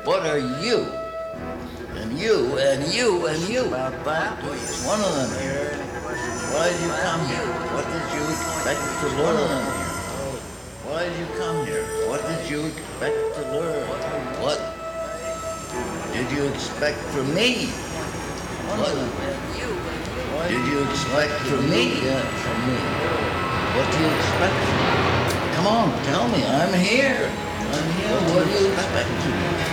What 0.07 0.25
are 0.25 0.39
you? 0.39 0.87
And 1.99 2.17
you, 2.17 2.55
and 2.55 2.93
you, 2.93 3.27
and 3.27 3.43
you. 3.49 3.67
About 3.67 3.91
that, 4.05 4.39
one 4.87 5.03
of 5.03 5.11
them 5.19 5.27
here. 5.43 5.75
Why 6.55 6.71
did 6.71 6.79
you 6.79 6.95
come 7.03 7.27
here? 7.27 7.51
What 7.75 7.83
did 7.91 8.07
you 8.15 8.23
expect 8.31 8.79
to 9.03 9.07
learn 9.19 9.67
here? 9.67 9.83
Why 10.87 11.03
did 11.03 11.19
you 11.19 11.27
come 11.35 11.59
here? 11.67 11.83
What 12.07 12.23
did 12.23 12.39
you 12.49 12.71
expect 12.71 13.19
to 13.35 13.41
learn? 13.51 13.83
What 14.39 14.63
did 16.15 16.31
you 16.31 16.47
expect 16.55 16.99
from 17.11 17.27
me? 17.35 17.67
What 18.79 20.47
did 20.47 20.63
you 20.71 20.87
expect 20.87 21.35
from 21.51 21.69
me? 21.69 21.99
Yeah, 21.99 22.23
from 22.47 22.57
me. 22.63 22.79
What 23.75 23.91
do 23.91 23.99
you 23.99 24.11
expect 24.15 24.55
from 24.55 24.71
me? 24.71 25.51
Come 25.51 25.67
on, 25.67 25.91
tell 26.07 26.31
me. 26.31 26.47
I'm 26.47 26.71
here. 26.79 27.27
I'm 27.27 27.91
here. 27.99 28.15
What 28.31 28.47
do 28.47 28.55
you 28.55 28.71
expect 28.71 29.11
from 29.19 29.35
me? 29.35 29.66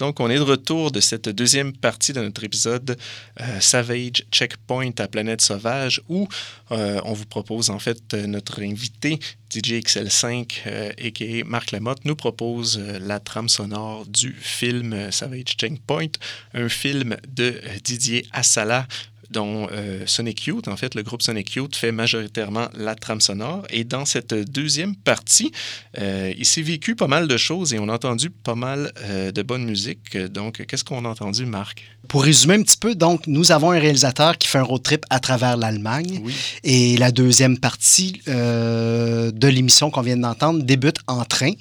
Donc, 0.00 0.18
on 0.18 0.30
est 0.30 0.36
de 0.36 0.40
retour 0.40 0.90
de 0.90 0.98
cette 0.98 1.28
deuxième 1.28 1.74
partie 1.74 2.14
de 2.14 2.22
notre 2.22 2.42
épisode 2.42 2.96
euh, 3.38 3.60
Savage 3.60 4.24
Checkpoint 4.32 4.92
à 4.98 5.06
Planète 5.08 5.42
Sauvage, 5.42 6.00
où 6.08 6.26
euh, 6.72 6.98
on 7.04 7.12
vous 7.12 7.26
propose 7.26 7.68
en 7.68 7.78
fait 7.78 8.14
euh, 8.14 8.26
notre 8.26 8.62
invité 8.62 9.20
DJ 9.54 9.72
XL5, 9.72 10.62
euh, 10.68 10.88
a.k.a. 10.88 11.44
Marc 11.44 11.72
Lamotte, 11.72 12.06
nous 12.06 12.16
propose 12.16 12.78
la 12.78 13.20
trame 13.20 13.50
sonore 13.50 14.06
du 14.06 14.32
film 14.32 15.12
Savage 15.12 15.56
Checkpoint, 15.58 16.12
un 16.54 16.70
film 16.70 17.18
de 17.28 17.60
Didier 17.84 18.24
Assala, 18.32 18.86
dont 19.30 19.68
euh, 19.70 20.02
Sonic 20.06 20.46
Youth, 20.46 20.68
en 20.68 20.76
fait, 20.76 20.94
le 20.94 21.02
groupe 21.02 21.22
Sonic 21.22 21.54
Youth 21.54 21.76
fait 21.76 21.92
majoritairement 21.92 22.68
la 22.76 22.94
trame 22.94 23.20
sonore. 23.20 23.62
Et 23.70 23.84
dans 23.84 24.04
cette 24.04 24.34
deuxième 24.34 24.96
partie, 24.96 25.52
euh, 25.98 26.32
il 26.36 26.44
s'est 26.44 26.62
vécu 26.62 26.96
pas 26.96 27.06
mal 27.06 27.28
de 27.28 27.36
choses 27.36 27.72
et 27.72 27.78
on 27.78 27.88
a 27.88 27.94
entendu 27.94 28.30
pas 28.30 28.56
mal 28.56 28.92
euh, 29.02 29.30
de 29.30 29.42
bonne 29.42 29.64
musique. 29.64 30.16
Donc, 30.16 30.64
qu'est-ce 30.66 30.84
qu'on 30.84 31.04
a 31.04 31.08
entendu, 31.08 31.46
Marc? 31.46 31.84
Pour 32.08 32.24
résumer 32.24 32.54
un 32.54 32.62
petit 32.62 32.76
peu, 32.76 32.94
donc, 32.94 33.26
nous 33.28 33.52
avons 33.52 33.70
un 33.70 33.78
réalisateur 33.78 34.36
qui 34.36 34.48
fait 34.48 34.58
un 34.58 34.64
road 34.64 34.82
trip 34.82 35.06
à 35.10 35.20
travers 35.20 35.56
l'Allemagne. 35.56 36.22
Et 36.64 36.96
la 36.96 37.12
deuxième 37.12 37.56
partie 37.58 38.20
de 38.26 39.46
l'émission 39.46 39.90
qu'on 39.90 40.00
vient 40.00 40.16
d'entendre 40.16 40.62
débute 40.62 40.98
en 41.06 41.24
train. 41.24 41.52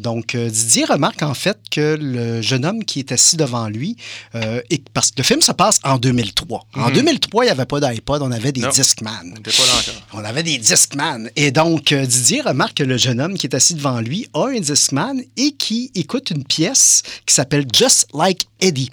Donc, 0.00 0.36
Didier 0.36 0.84
remarque 0.86 1.22
en 1.22 1.34
fait 1.34 1.58
que 1.70 1.98
le 2.00 2.40
jeune 2.40 2.64
homme 2.64 2.84
qui 2.84 3.00
est 3.00 3.12
assis 3.12 3.36
devant 3.36 3.68
lui, 3.68 3.96
et, 4.34 4.82
parce 4.94 5.10
que 5.10 5.16
le 5.18 5.24
film 5.24 5.42
se 5.42 5.52
passe 5.52 5.80
en 5.84 5.98
2003. 5.98 6.66
En 6.78 6.88
Mhm. 6.88 6.94
2003, 6.94 7.44
il 7.44 7.46
n'y 7.48 7.50
avait 7.52 7.64
pas 7.66 7.80
d'iPod, 7.80 8.22
on 8.22 8.30
avait 8.30 8.52
des 8.52 8.60
Non. 8.60 8.68
Discman. 8.70 9.10
On 9.24 9.40
pas 9.40 9.50
là 9.50 9.72
encore. 9.80 10.02
On 10.14 10.24
avait 10.24 10.42
des 10.42 10.58
Discman. 10.58 11.28
Et 11.36 11.50
donc, 11.50 11.92
euh, 11.92 12.06
Didier 12.06 12.40
remarque 12.42 12.74
que 12.78 12.82
le 12.84 12.96
jeune 12.96 13.20
homme 13.20 13.36
qui 13.36 13.46
est 13.46 13.54
assis 13.54 13.74
devant 13.74 14.00
lui 14.00 14.28
a 14.34 14.46
un 14.48 14.60
Discman 14.60 15.20
et 15.36 15.52
qui 15.52 15.90
écoute 15.94 16.30
une 16.30 16.44
pièce 16.44 17.02
qui 17.26 17.34
s'appelle 17.34 17.66
Just 17.72 18.06
Like 18.14 18.46
Eddie, 18.60 18.90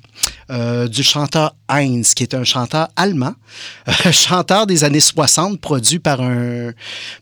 euh, 0.51 0.87
du 0.87 1.01
chanteur 1.03 1.55
Heinz, 1.67 2.13
qui 2.13 2.21
est 2.23 2.35
un 2.35 2.43
chanteur 2.43 2.87
allemand, 2.95 3.33
euh, 3.87 4.11
chanteur 4.11 4.67
des 4.67 4.83
années 4.83 4.99
60, 4.99 5.59
produit 5.59 5.97
par 5.99 6.21
un, 6.21 6.71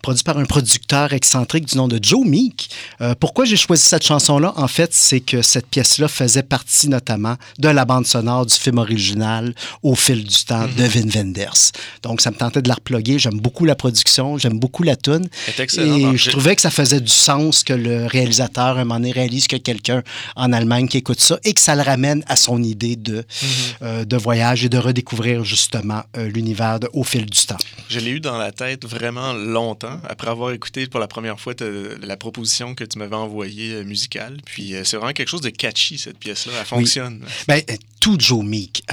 produit 0.01 0.23
par 0.23 0.37
un 0.37 0.43
producteur 0.45 1.13
excentrique 1.13 1.65
du 1.65 1.77
nom 1.77 1.87
de 1.87 1.99
Joe 2.01 2.25
Meek. 2.25 2.69
Euh, 3.01 3.15
pourquoi 3.17 3.45
j'ai 3.45 3.55
choisi 3.55 3.83
cette 3.83 4.05
chanson-là? 4.05 4.53
En 4.57 4.67
fait, 4.67 4.93
c'est 4.93 5.21
que 5.21 5.41
cette 5.41 5.67
pièce-là 5.67 6.07
faisait 6.09 6.43
partie 6.43 6.89
notamment 6.89 7.35
de 7.59 7.69
la 7.69 7.85
bande 7.85 8.05
sonore 8.05 8.45
du 8.45 8.55
film 8.55 8.77
original 8.77 9.55
Au 9.81 9.95
fil 9.95 10.23
du 10.23 10.43
temps 10.43 10.52
de 10.67 10.83
Vin 10.83 11.09
Wenders. 11.13 11.71
Donc, 12.01 12.21
ça 12.21 12.31
me 12.31 12.35
tentait 12.35 12.61
de 12.61 12.67
la 12.69 12.75
reploguer. 12.75 13.19
J'aime 13.19 13.39
beaucoup 13.39 13.65
la 13.65 13.75
production, 13.75 14.37
j'aime 14.37 14.59
beaucoup 14.59 14.83
la 14.83 14.95
tune. 14.95 15.27
Et 15.57 16.17
je 16.17 16.29
trouvais 16.31 16.55
que 16.55 16.61
ça 16.61 16.71
faisait 16.71 17.01
du 17.01 17.11
sens 17.11 17.63
que 17.63 17.73
le 17.73 18.05
réalisateur, 18.05 18.77
à 18.77 18.81
un 18.81 18.85
moment 18.85 18.99
donné, 18.99 19.11
réalise 19.11 19.47
a 19.51 19.59
quelqu'un 19.59 20.01
en 20.35 20.51
Allemagne 20.53 20.87
qui 20.87 20.97
écoute 20.97 21.19
ça 21.19 21.37
et 21.43 21.53
que 21.53 21.61
ça 21.61 21.75
le 21.75 21.81
ramène 21.81 22.23
à 22.27 22.35
son 22.35 22.61
idée 22.63 22.95
de, 22.95 23.17
Mhm. 23.17 23.47
euh, 23.83 24.05
de 24.05 24.17
voyage 24.17 24.63
et 24.65 24.69
de 24.69 24.77
redécouvrir 24.77 25.43
justement 25.43 26.03
euh, 26.17 26.27
l'univers 26.29 26.79
au 26.93 27.03
fil 27.03 27.25
du 27.25 27.45
temps. 27.45 27.57
Je 27.89 27.99
l'ai 27.99 28.11
eu 28.11 28.19
dans 28.19 28.37
la 28.37 28.51
tête 28.51 28.85
vraiment 28.85 29.33
longtemps, 29.33 29.99
après 30.09 30.29
avoir 30.29 30.51
écouté 30.51 30.87
pour 30.87 30.99
la 30.99 31.07
première 31.07 31.39
fois 31.39 31.53
la 32.01 32.17
proposition 32.17 32.73
que 32.75 32.83
tu 32.83 32.97
m'avais 32.99 33.15
envoyée 33.15 33.73
euh, 33.75 33.83
musicale. 33.83 34.37
Puis 34.45 34.73
c'est 34.83 34.97
vraiment 34.97 35.13
quelque 35.13 35.29
chose 35.29 35.41
de 35.41 35.49
catchy, 35.49 35.97
cette 35.97 36.17
pièce-là. 36.17 36.53
Elle 36.59 36.65
fonctionne. 36.65 37.19
Ben, 37.47 37.61
euh, 37.69 37.75
tout 37.99 38.17
Joe 38.19 38.43
Meek. 38.43 38.83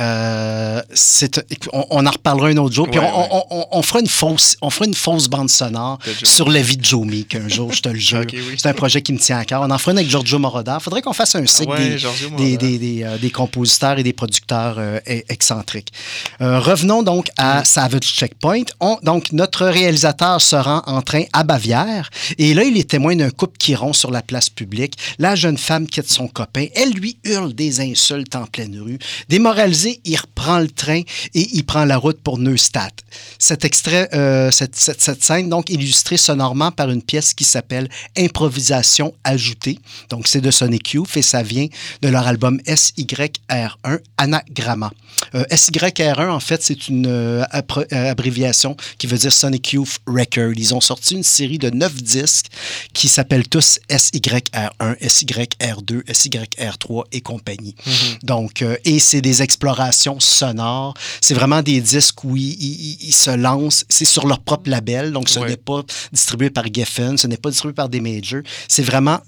C'est- 0.93 1.41
on, 1.73 1.85
on 1.91 2.07
en 2.07 2.11
reparlera 2.11 2.49
un 2.49 2.57
autre 2.59 2.75
jour. 2.75 2.89
Puis 2.89 2.99
Ouais, 3.01 3.11
on, 3.15 3.21
ouais. 3.21 3.29
on- 3.31 3.45
on- 3.61 3.67
on 3.73 3.83
fera 3.83 4.01
une 4.01 4.07
fausse, 4.09 4.57
on 4.63 4.71
fera 4.71 4.87
une 4.87 4.95
fausse 4.95 5.29
bande 5.29 5.51
sonore 5.51 5.99
sur 6.23 6.49
la 6.51 6.63
vie 6.63 6.77
de 6.77 6.85
Joe 6.85 7.07
Meek 7.07 7.35
un 7.35 7.49
jour, 7.49 7.73
je 7.73 7.81
te 7.83 7.89
le 7.89 7.99
jure. 7.99 8.25
Oui. 8.33 8.41
C'est 8.57 8.69
un 8.69 8.73
projet 8.75 9.03
qui 9.03 9.13
me 9.13 9.19
tient 9.19 9.39
à 9.39 9.45
cœur. 9.45 9.63
On 9.63 9.71
en 9.71 9.79
fera 9.79 9.93
une 9.93 9.99
avec 9.99 10.11
Giorgio 10.11 10.39
Moroder. 10.39 10.75
Il 10.79 10.83
faudrait 10.83 11.03
qu'on 11.03 11.13
fasse 11.13 11.35
un 11.35 11.47
cycle 11.47 11.71
Ouais, 11.71 11.97
des, 12.37 12.57
des, 12.57 12.57
des- 12.57 12.79
des, 12.79 13.03
euh, 13.05 13.19
des 13.19 13.31
compositeurs 13.31 13.99
et 13.99 14.03
des 14.03 14.13
producteurs 14.13 14.77
euh, 14.79 14.99
e- 15.09 15.23
excentriques. 15.29 15.93
Euh, 16.41 16.59
revenons 16.61 17.03
donc 17.03 17.29
à 17.37 17.65
Savage 17.65 18.03
Checkpoint. 18.05 18.65
On- 18.81 18.99
donc, 19.03 19.33
notre 19.33 19.67
réalisateur 19.67 20.41
se 20.41 20.57
rend 20.57 20.83
en 20.87 21.03
train 21.03 21.23
à 21.33 21.43
Bavière 21.43 22.11
et 22.39 22.55
là, 22.55 22.65
il 22.65 22.77
est 22.77 22.89
témoin 22.91 23.17
d'un 23.17 23.31
couple 23.31 23.57
qui 23.59 23.75
rompt 23.75 23.95
sur 23.97 24.11
la 24.11 24.23
place 24.23 24.51
publique. 24.51 24.95
La 25.19 25.35
jeune 25.35 25.59
femme 25.59 25.87
quitte 25.87 26.11
son 26.11 26.29
copain. 26.29 26.67
Elle 26.75 26.93
lui 26.93 27.19
hurle 27.25 27.53
des 27.55 27.81
insultes 27.81 28.35
en 28.37 28.47
pleine 28.47 28.79
rue. 28.81 28.99
Démoralisé, 29.29 30.01
il 30.05 30.17
reprend 30.17 30.59
le 30.59 30.69
train 30.69 31.03
et 31.35 31.40
il 31.53 31.65
prend 31.65 31.85
la 31.85 31.97
route 31.97 32.21
pour 32.21 32.39
Neustadt. 32.39 32.93
Cet 33.39 33.65
extrait, 33.65 34.09
euh, 34.15 34.51
cette, 34.51 34.77
cette- 34.77 35.01
cette 35.01 35.23
scène, 35.25 35.49
donc, 35.49 35.71
illustrée 35.71 36.17
sonorement 36.17 36.71
par 36.73 36.91
une 36.91 37.03
pièce 37.03 37.35
qui 37.35 37.45
s'appelle 37.45 37.89
Improvisation 38.17 39.15
ajoutée. 39.25 39.79
Donc, 40.09 40.27
c'est 40.29 40.41
de 40.41 40.51
Sonic 40.51 40.93
Youth 40.93 41.17
et 41.17 41.23
ça 41.23 41.43
vient 41.43 41.67
de 42.03 42.09
leur 42.09 42.27
album 42.27 42.61
SYR1 42.67 43.99
Anagramma. 44.17 44.91
Euh, 45.35 45.45
SYR1, 45.51 46.31
en 46.31 46.41
fait, 46.41 46.63
c'est 46.63 46.89
une 46.89 47.07
euh, 47.07 47.45
euh, 47.55 48.11
abréviation 48.11 48.77
qui 48.99 49.07
veut 49.07 49.19
dire 49.19 49.33
Sonic 49.33 49.73
Youth 49.73 49.99
Record. 50.07 50.53
Ils 50.57 50.75
ont 50.75 50.81
sorti 50.81 51.15
une 51.15 51.23
série 51.23 51.59
de 51.59 51.71
neuf 51.71 51.95
disques 52.03 52.47
qui 52.95 53.09
s'appellent 53.09 53.49
tous 53.49 53.79
SYR1, 53.91 54.97
SYR2, 55.01 56.05
SYR3 56.07 57.05
et 57.13 57.21
compagnie. 57.21 57.75
Donc, 58.23 58.63
euh, 58.63 58.77
et 58.85 58.99
c'est 58.99 59.21
des 59.21 59.43
explorations 59.43 60.21
sonores. 60.21 60.95
C'est 61.31 61.37
vraiment 61.37 61.63
des 61.63 61.81
disques 61.81 62.25
où 62.25 62.37
ils, 62.37 62.43
ils- 62.61 62.99
ils 63.03 63.13
se 63.15 63.31
lancent. 63.31 63.85
C'est 63.89 64.05
sur 64.05 64.27
leur 64.27 64.41
propre 64.41 64.69
label. 64.69 65.13
Donc, 65.13 65.29
ce 65.29 65.39
Ouais. 65.39 65.51
n'est 65.51 65.57
pas 65.57 65.83
distribué 66.13 66.51
par 66.51 66.65
Geffen, 66.75 67.17
ce 67.17 67.29
n'est 67.29 67.37
pas 67.37 67.51
distribué 67.51 67.73
par 67.73 67.89
des 67.89 68.01
majors. 68.01 68.43
C'est 68.67 68.83
vraiment 68.83 69.21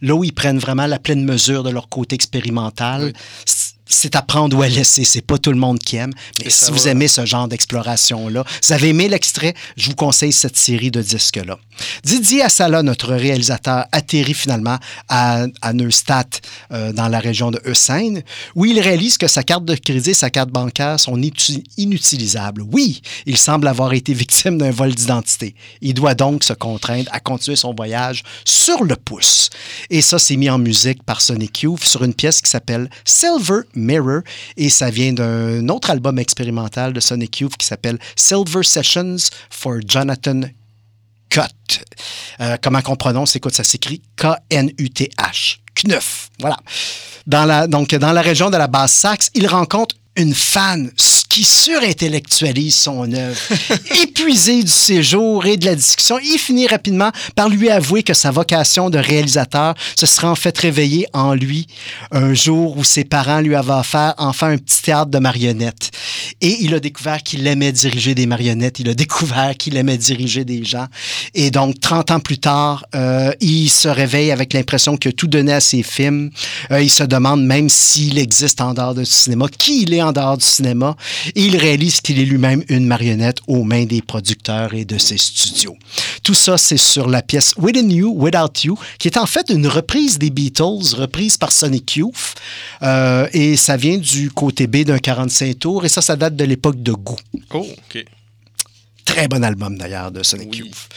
là 0.00 0.14
où 0.14 0.22
ils 0.22 0.32
prennent 0.32 0.60
vraiment 0.60 0.86
la 0.86 1.00
pleine 1.00 1.24
mesure 1.24 1.64
de 1.64 1.70
leur 1.70 1.88
côté 1.88 2.14
expérimental. 2.14 3.12
C- 3.44 3.72
C'est 3.92 4.14
à 4.14 4.22
prendre 4.22 4.56
ou 4.56 4.62
à 4.62 4.68
laisser. 4.68 5.02
C'est 5.02 5.20
pas 5.26 5.36
tout 5.38 5.50
le 5.50 5.58
monde 5.58 5.80
qui 5.80 5.96
aime. 5.96 6.12
Mais 6.38 6.46
Et 6.46 6.50
si 6.50 6.70
vous 6.70 6.84
va- 6.84 6.90
aimez 6.92 7.08
ce 7.08 7.26
genre 7.26 7.48
d'exploration-là, 7.48 8.44
vous 8.64 8.72
avez 8.72 8.90
aimé 8.90 9.08
l'extrait, 9.08 9.52
je 9.76 9.88
vous 9.90 9.96
conseille 9.96 10.30
cette 10.32 10.56
série 10.56 10.92
de 10.92 11.02
disques-là. 11.02 11.58
Didier 12.04 12.42
Assala, 12.42 12.82
notre 12.82 13.14
réalisateur, 13.14 13.86
atterrit 13.92 14.34
finalement 14.34 14.78
à, 15.08 15.46
Neustadt, 15.72 16.40
euh, 16.72 16.92
dans 16.92 17.08
la 17.08 17.18
région 17.18 17.50
de 17.50 17.60
Eusein, 17.66 18.20
où 18.54 18.64
il 18.64 18.80
réalise 18.80 19.18
que 19.18 19.28
sa 19.28 19.42
carte 19.42 19.64
de 19.64 19.74
crédit 19.74 20.10
et 20.10 20.14
sa 20.14 20.30
carte 20.30 20.50
bancaire 20.50 20.98
sont 20.98 21.16
inuti- 21.16 21.64
inutilisables. 21.76 22.62
Oui, 22.72 23.02
il 23.26 23.36
semble 23.36 23.68
avoir 23.68 23.92
été 23.92 24.12
victime 24.14 24.58
d'un 24.58 24.70
vol 24.70 24.94
d'identité. 24.94 25.54
Il 25.80 25.94
doit 25.94 26.14
donc 26.14 26.44
se 26.44 26.52
contraindre 26.52 27.08
à 27.12 27.20
continuer 27.20 27.56
son 27.56 27.74
voyage 27.74 28.22
sur 28.44 28.84
le 28.84 28.96
pouce. 28.96 29.50
Et 29.90 30.00
ça, 30.02 30.18
c'est 30.18 30.36
mis 30.36 30.50
en 30.50 30.58
musique 30.58 31.02
par 31.02 31.20
Sonic 31.20 31.62
Youth 31.62 31.84
sur 31.84 32.02
une 32.04 32.14
pièce 32.14 32.40
qui 32.40 32.50
s'appelle 32.50 32.88
Silver 33.04 33.60
Mirror. 33.74 34.20
Et 34.56 34.70
ça 34.70 34.90
vient 34.90 35.12
d'un 35.12 35.68
autre 35.68 35.90
album 35.90 36.18
expérimental 36.18 36.92
de 36.92 37.00
Sonic 37.00 37.40
Youth 37.40 37.56
qui 37.56 37.66
s'appelle 37.66 37.98
Silver 38.16 38.62
Sessions 38.62 39.16
for 39.50 39.76
Jonathan 39.86 40.42
Cut. 41.30 41.40
Euh, 42.40 42.56
comment 42.62 42.82
qu'on 42.82 42.96
prononce? 42.96 43.36
Écoute, 43.36 43.54
ça 43.54 43.64
s'écrit 43.64 44.02
K-N-U-T-H. 44.16 45.60
Knuff. 45.74 46.28
Voilà. 46.40 46.56
Dans 47.26 47.44
la, 47.44 47.66
donc, 47.66 47.94
dans 47.94 48.12
la 48.12 48.22
région 48.22 48.50
de 48.50 48.56
la 48.56 48.66
Basse-Saxe, 48.66 49.30
il 49.34 49.46
rencontre 49.46 49.94
une 50.16 50.34
fan 50.34 50.90
qui 51.30 51.44
surintellectualise 51.44 52.74
son 52.74 53.10
œuvre. 53.12 53.38
Épuisé 54.02 54.64
du 54.64 54.70
séjour 54.70 55.46
et 55.46 55.56
de 55.56 55.64
la 55.64 55.76
discussion, 55.76 56.18
il 56.18 56.38
finit 56.38 56.66
rapidement 56.66 57.12
par 57.36 57.48
lui 57.48 57.70
avouer 57.70 58.02
que 58.02 58.14
sa 58.14 58.32
vocation 58.32 58.90
de 58.90 58.98
réalisateur 58.98 59.74
se 59.96 60.06
serait 60.06 60.26
en 60.26 60.34
fait 60.34 60.58
réveillée 60.58 61.06
en 61.12 61.34
lui 61.34 61.68
un 62.10 62.34
jour 62.34 62.76
où 62.76 62.82
ses 62.82 63.04
parents 63.04 63.40
lui 63.40 63.54
avaient 63.54 63.72
offert 63.72 64.14
enfin 64.18 64.50
un 64.50 64.58
petit 64.58 64.82
théâtre 64.82 65.12
de 65.12 65.18
marionnettes. 65.18 65.92
Et 66.40 66.56
il 66.62 66.74
a 66.74 66.80
découvert 66.80 67.22
qu'il 67.22 67.46
aimait 67.46 67.72
diriger 67.72 68.16
des 68.16 68.26
marionnettes, 68.26 68.80
il 68.80 68.88
a 68.88 68.94
découvert 68.94 69.56
qu'il 69.56 69.76
aimait 69.76 69.98
diriger 69.98 70.44
des 70.44 70.64
gens. 70.64 70.86
Et 71.34 71.52
donc, 71.52 71.78
30 71.78 72.10
ans 72.10 72.20
plus 72.20 72.38
tard, 72.38 72.84
euh, 72.96 73.32
il 73.40 73.68
se 73.68 73.88
réveille 73.88 74.32
avec 74.32 74.52
l'impression 74.52 74.96
que 74.96 75.08
tout 75.08 75.28
donnait 75.28 75.52
à 75.52 75.60
ses 75.60 75.84
films. 75.84 76.30
Euh, 76.72 76.82
il 76.82 76.90
se 76.90 77.04
demande 77.04 77.44
même 77.44 77.68
s'il 77.68 78.18
existe 78.18 78.60
en 78.60 78.74
dehors 78.74 78.96
du 78.96 79.06
cinéma, 79.06 79.46
qui 79.56 79.82
il 79.82 79.94
est 79.94 80.02
en 80.02 80.10
dehors 80.10 80.36
du 80.36 80.44
cinéma. 80.44 80.96
Il 81.34 81.56
réalise 81.56 82.00
qu'il 82.00 82.18
est 82.18 82.24
lui-même 82.24 82.62
une 82.68 82.86
marionnette 82.86 83.38
aux 83.46 83.64
mains 83.64 83.84
des 83.84 84.02
producteurs 84.02 84.74
et 84.74 84.84
de 84.84 84.98
ses 84.98 85.18
studios. 85.18 85.76
Tout 86.22 86.34
ça, 86.34 86.58
c'est 86.58 86.76
sur 86.76 87.08
la 87.08 87.22
pièce 87.22 87.54
Within 87.56 87.88
You, 87.90 88.14
Without 88.16 88.64
You, 88.64 88.78
qui 88.98 89.08
est 89.08 89.16
en 89.16 89.26
fait 89.26 89.50
une 89.50 89.66
reprise 89.66 90.18
des 90.18 90.30
Beatles, 90.30 90.94
reprise 90.96 91.36
par 91.36 91.52
Sonic 91.52 91.96
Youth. 91.96 92.34
Euh, 92.82 93.28
et 93.32 93.56
ça 93.56 93.76
vient 93.76 93.98
du 93.98 94.30
côté 94.30 94.66
B 94.66 94.78
d'un 94.84 94.98
45 94.98 95.58
tours. 95.58 95.84
Et 95.84 95.88
ça, 95.88 96.00
ça 96.00 96.16
date 96.16 96.36
de 96.36 96.44
l'époque 96.44 96.82
de 96.82 96.92
Goût. 96.92 97.16
Oh, 97.52 97.66
OK. 97.66 98.04
Très 99.10 99.26
bon 99.26 99.42
album 99.42 99.76
d'ailleurs 99.76 100.12
de 100.12 100.22
Sonic 100.22 100.56
Youth. 100.56 100.88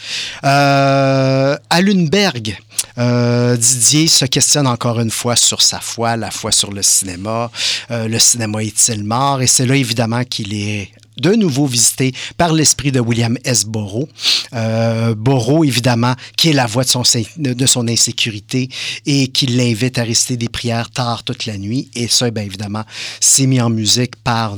Euh, 0.44 1.58
à 1.68 1.82
Lundberg, 1.82 2.56
euh, 3.00 3.58
Didier 3.58 4.08
se 4.08 4.26
questionne 4.26 4.68
encore 4.68 5.00
une 5.00 5.10
fois 5.10 5.36
sur 5.36 5.64
sa 5.64 5.80
foi, 5.80 6.16
la 6.16 6.30
foi 6.30 6.52
sur 6.52 6.72
le 6.72 6.84
cinéma. 6.84 7.50
Euh, 7.90 8.08
le 8.08 8.20
cinéma 8.20 8.64
est-il 8.64 9.04
mort? 9.04 9.42
Et 9.42 9.48
c'est 9.48 9.66
là 9.66 9.76
évidemment 9.76 10.24
qu'il 10.26 10.54
est 10.54 10.92
de 11.18 11.32
nouveau 11.32 11.66
visité 11.66 12.14
par 12.38 12.54
l'esprit 12.54 12.92
de 12.92 13.00
William 13.00 13.36
S. 13.46 13.66
Burroughs. 13.66 14.10
Euh, 14.54 15.16
Burroughs, 15.16 15.66
évidemment, 15.66 16.14
qui 16.38 16.50
est 16.50 16.54
la 16.54 16.68
voix 16.68 16.84
de 16.84 16.90
son, 16.90 17.04
de 17.38 17.66
son 17.66 17.88
insécurité 17.88 18.70
et 19.08 19.28
qui 19.30 19.48
l'invite 19.48 19.98
à 19.98 20.04
réciter 20.04 20.38
des 20.38 20.50
prières 20.50 20.92
tard 20.92 21.24
toute 21.24 21.48
la 21.48 21.58
nuit. 21.58 21.90
Et 21.96 22.08
ça, 22.08 22.30
bien 22.30 22.44
évidemment, 22.44 22.84
c'est 23.20 23.48
mis 23.48 23.60
en 23.60 23.72
musique 23.72 24.16
par 24.18 24.56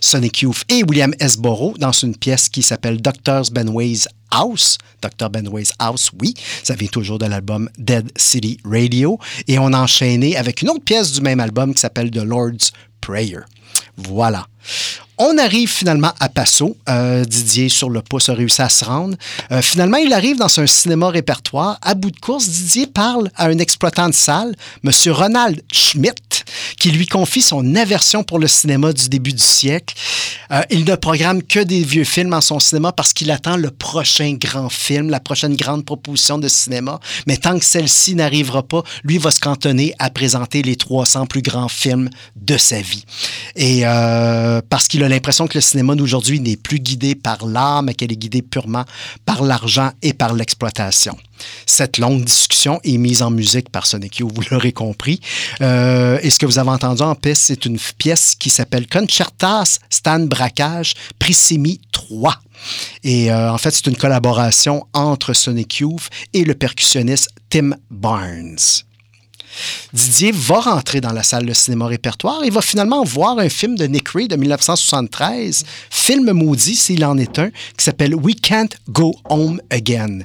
Sonic 0.00 0.42
Youth 0.42 0.62
et 0.68 0.82
William 0.84 1.12
S. 1.20 1.36
Burroughs 1.36 1.78
dans 1.78 1.92
une 1.92 2.16
pièce 2.16 2.48
qui 2.48 2.62
s'appelle 2.62 3.00
Doctor's 3.00 3.50
Benway's 3.50 4.08
House. 4.30 4.78
Dr. 5.02 5.30
Benway's 5.30 5.72
House, 5.78 6.10
oui, 6.20 6.34
ça 6.62 6.74
vient 6.74 6.88
toujours 6.88 7.18
de 7.18 7.26
l'album 7.26 7.68
Dead 7.78 8.10
City 8.16 8.58
Radio. 8.64 9.18
Et 9.46 9.58
on 9.58 9.72
a 9.72 9.78
enchaîné 9.78 10.36
avec 10.36 10.62
une 10.62 10.70
autre 10.70 10.84
pièce 10.84 11.12
du 11.12 11.20
même 11.20 11.40
album 11.40 11.74
qui 11.74 11.80
s'appelle 11.80 12.10
The 12.10 12.24
Lord's 12.24 12.72
Prayer. 13.00 13.40
Voilà. 13.96 14.46
On 15.18 15.38
arrive 15.38 15.70
finalement 15.70 16.12
à 16.20 16.28
Passo. 16.28 16.76
Euh, 16.90 17.24
Didier, 17.24 17.70
sur 17.70 17.88
le 17.88 18.02
pouce, 18.02 18.28
a 18.28 18.34
réussi 18.34 18.60
à 18.60 18.68
se 18.68 18.84
rendre. 18.84 19.16
Euh, 19.50 19.62
finalement, 19.62 19.96
il 19.96 20.12
arrive 20.12 20.36
dans 20.36 20.60
un 20.60 20.66
cinéma 20.66 21.08
répertoire. 21.08 21.78
À 21.80 21.94
bout 21.94 22.10
de 22.10 22.20
course, 22.20 22.46
Didier 22.48 22.86
parle 22.86 23.30
à 23.34 23.46
un 23.46 23.58
exploitant 23.58 24.08
de 24.08 24.14
salle, 24.14 24.54
M. 24.84 24.90
Ronald 25.12 25.62
Schmidt, 25.72 26.44
qui 26.78 26.90
lui 26.90 27.06
confie 27.06 27.40
son 27.40 27.76
aversion 27.76 28.24
pour 28.24 28.38
le 28.38 28.46
cinéma 28.46 28.92
du 28.92 29.08
début 29.08 29.32
du 29.32 29.42
siècle. 29.42 29.94
Euh, 30.52 30.60
il 30.70 30.84
ne 30.84 30.94
programme 30.96 31.42
que 31.42 31.60
des 31.60 31.82
vieux 31.82 32.04
films 32.04 32.34
en 32.34 32.42
son 32.42 32.60
cinéma 32.60 32.92
parce 32.92 33.14
qu'il 33.14 33.30
attend 33.30 33.56
le 33.56 33.70
prochain 33.70 34.34
grand 34.34 34.68
film, 34.68 35.08
la 35.08 35.20
prochaine 35.20 35.56
grande 35.56 35.86
proposition 35.86 36.36
de 36.36 36.48
cinéma. 36.48 37.00
Mais 37.26 37.38
tant 37.38 37.58
que 37.58 37.64
celle-ci 37.64 38.14
n'arrivera 38.14 38.62
pas, 38.62 38.82
lui 39.02 39.16
va 39.16 39.30
se 39.30 39.40
cantonner 39.40 39.94
à 39.98 40.10
présenter 40.10 40.60
les 40.62 40.76
300 40.76 41.24
plus 41.26 41.42
grands 41.42 41.68
films 41.68 42.10
de 42.36 42.58
sa 42.58 42.82
vie. 42.82 43.04
Et 43.56 43.82
euh, 44.56 44.62
parce 44.68 44.88
qu'il 44.88 45.02
a 45.04 45.08
l'impression 45.08 45.46
que 45.46 45.54
le 45.54 45.60
cinéma 45.60 45.94
d'aujourd'hui 45.94 46.40
n'est 46.40 46.56
plus 46.56 46.78
guidé 46.78 47.14
par 47.14 47.46
l'art, 47.46 47.82
mais 47.82 47.94
qu'elle 47.94 48.12
est 48.12 48.16
guidée 48.16 48.42
purement 48.42 48.84
par 49.24 49.42
l'argent 49.42 49.90
et 50.02 50.12
par 50.12 50.34
l'exploitation. 50.34 51.16
Cette 51.66 51.98
longue 51.98 52.24
discussion 52.24 52.80
est 52.84 52.96
mise 52.96 53.22
en 53.22 53.30
musique 53.30 53.70
par 53.70 53.86
Sonic 53.86 54.18
Youth, 54.18 54.32
vous 54.34 54.42
l'aurez 54.50 54.72
compris. 54.72 55.20
Euh, 55.60 56.18
et 56.22 56.30
ce 56.30 56.38
que 56.38 56.46
vous 56.46 56.58
avez 56.58 56.70
entendu 56.70 57.02
en 57.02 57.14
pièce, 57.14 57.40
c'est 57.40 57.66
une 57.66 57.78
pièce 57.98 58.34
qui 58.34 58.50
s'appelle 58.50 58.86
Concertas 58.86 59.78
Stan 59.90 60.20
Braquage 60.20 60.94
Prissimi 61.18 61.80
3. 61.92 62.34
Et 63.04 63.30
euh, 63.30 63.52
en 63.52 63.58
fait, 63.58 63.70
c'est 63.70 63.86
une 63.86 63.96
collaboration 63.96 64.86
entre 64.92 65.34
Sonic 65.34 65.78
Youth 65.78 66.08
et 66.32 66.44
le 66.44 66.54
percussionniste 66.54 67.28
Tim 67.50 67.72
Barnes. 67.90 68.56
Didier 69.92 70.32
va 70.32 70.60
rentrer 70.60 71.00
dans 71.00 71.12
la 71.12 71.22
salle 71.22 71.46
de 71.46 71.52
cinéma 71.52 71.86
répertoire 71.86 72.44
et 72.44 72.50
va 72.50 72.60
finalement 72.60 73.04
voir 73.04 73.38
un 73.38 73.48
film 73.48 73.76
de 73.76 73.86
Nick 73.86 74.08
Ray 74.08 74.28
de 74.28 74.36
1973, 74.36 75.64
film 75.90 76.32
maudit 76.32 76.76
s'il 76.76 77.04
en 77.04 77.16
est 77.18 77.38
un, 77.38 77.50
qui 77.76 77.84
s'appelle 77.84 78.14
We 78.14 78.34
Can't 78.40 78.70
Go 78.88 79.14
Home 79.28 79.60
Again. 79.70 80.20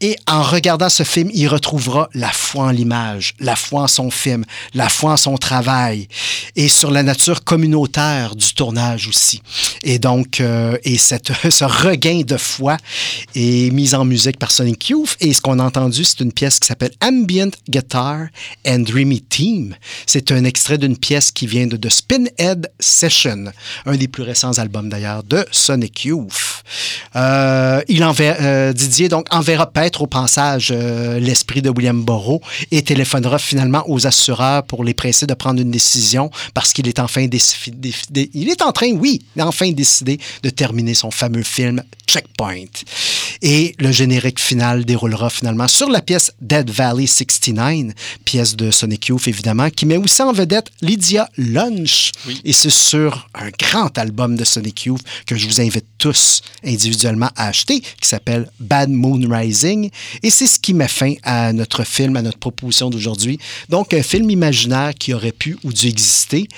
Et 0.00 0.16
en 0.26 0.42
regardant 0.42 0.88
ce 0.88 1.02
film, 1.02 1.30
il 1.32 1.48
retrouvera 1.48 2.08
la 2.14 2.30
foi 2.30 2.64
en 2.64 2.70
l'image, 2.70 3.34
la 3.38 3.56
foi 3.56 3.82
en 3.82 3.88
son 3.88 4.10
film, 4.10 4.44
la 4.74 4.88
foi 4.88 5.12
en 5.12 5.16
son 5.16 5.36
travail 5.36 6.08
et 6.56 6.68
sur 6.68 6.90
la 6.90 7.02
nature 7.02 7.44
communautaire 7.44 8.34
du 8.34 8.52
tournage 8.54 9.06
aussi. 9.06 9.42
Et 9.82 9.98
donc, 9.98 10.40
euh, 10.40 10.76
et 10.84 10.98
cette, 10.98 11.32
ce 11.50 11.64
regain 11.64 12.22
de 12.22 12.36
foi 12.36 12.76
est 13.34 13.72
mis 13.72 13.94
en 13.94 14.04
musique 14.04 14.38
par 14.38 14.50
Sonic 14.50 14.88
Youth. 14.88 15.16
Et 15.20 15.32
ce 15.32 15.40
qu'on 15.40 15.58
a 15.58 15.64
entendu, 15.64 16.04
c'est 16.04 16.20
une 16.20 16.32
pièce 16.32 16.58
qui 16.58 16.66
s'appelle 16.66 16.92
Ambient 17.02 17.50
Guitar 17.68 18.26
and 18.66 18.80
Dreamy 18.80 19.20
Team. 19.22 19.74
C'est 20.06 20.30
un 20.32 20.44
extrait 20.44 20.78
d'une 20.78 20.96
pièce 20.96 21.30
qui 21.30 21.46
vient 21.46 21.66
de 21.66 21.76
The 21.76 21.88
Spinhead 21.90 22.70
Session, 22.80 23.52
un 23.86 23.96
des 23.96 24.08
plus 24.08 24.22
récents 24.22 24.58
albums 24.58 24.88
d'ailleurs 24.88 25.22
de 25.22 25.44
Sonic 25.50 26.04
Youth. 26.04 26.62
Euh, 27.16 27.80
il 27.88 28.04
enverra, 28.04 28.40
euh, 28.42 28.72
Didier 28.72 29.08
donc 29.08 29.26
enverra 29.30 29.70
paître 29.70 30.02
au 30.02 30.06
passage 30.06 30.68
euh, 30.70 31.18
l'esprit 31.18 31.60
de 31.62 31.70
William 31.70 32.02
Burroughs 32.04 32.40
et 32.70 32.82
téléphonera 32.82 33.38
finalement 33.38 33.84
aux 33.88 34.06
assureurs 34.06 34.62
pour 34.64 34.84
les 34.84 34.94
presser 34.94 35.26
de 35.26 35.34
prendre 35.34 35.60
une 35.60 35.70
décision 35.70 36.30
parce 36.54 36.72
qu'il 36.72 36.88
est 36.88 36.98
enfin 36.98 37.26
déci- 37.26 37.70
dé- 37.70 37.92
dé- 38.10 38.30
il 38.34 38.48
est 38.48 38.62
en 38.62 38.72
train, 38.72 38.90
oui, 38.92 39.22
enfin 39.40 39.70
décidé 39.72 40.18
de 40.42 40.50
terminer 40.50 40.94
son 40.94 41.10
fameux 41.10 41.42
film 41.42 41.82
Checkpoint. 42.06 42.64
Et 43.42 43.74
le 43.78 43.90
générique 43.92 44.40
final 44.40 44.84
déroulera 44.84 45.30
finalement 45.30 45.68
sur 45.68 45.88
la 45.88 46.00
pièce 46.00 46.32
Dead 46.40 46.70
Valley 46.70 47.06
69, 47.06 47.92
pièce 48.24 48.41
de 48.42 48.70
Sonic 48.70 49.06
Youth 49.06 49.28
évidemment, 49.28 49.70
qui 49.70 49.86
met 49.86 49.96
aussi 49.96 50.22
en 50.22 50.32
vedette 50.32 50.70
Lydia 50.80 51.28
Lunch. 51.36 52.12
Et 52.44 52.52
c'est 52.52 52.70
sur 52.70 53.28
un 53.34 53.50
grand 53.50 53.96
album 53.98 54.36
de 54.36 54.44
Sonic 54.44 54.84
Youth 54.84 55.02
que 55.26 55.36
je 55.36 55.46
vous 55.46 55.60
invite 55.60 55.86
tous 55.98 56.42
individuellement 56.64 57.30
à 57.36 57.48
acheter, 57.48 57.80
qui 57.80 58.08
s'appelle 58.08 58.50
Bad 58.58 58.90
Moon 58.90 59.20
Rising. 59.28 59.90
Et 60.22 60.30
c'est 60.30 60.46
ce 60.46 60.58
qui 60.58 60.74
met 60.74 60.88
fin 60.88 61.14
à 61.22 61.52
notre 61.52 61.84
film, 61.84 62.16
à 62.16 62.22
notre 62.22 62.38
proposition 62.38 62.90
d'aujourd'hui. 62.90 63.38
Donc, 63.68 63.94
un 63.94 64.02
film 64.02 64.30
imaginaire 64.30 64.92
qui 64.98 65.14
aurait 65.14 65.32
pu 65.32 65.56
ou 65.62 65.72
dû 65.72 65.88
exister. 65.88 66.48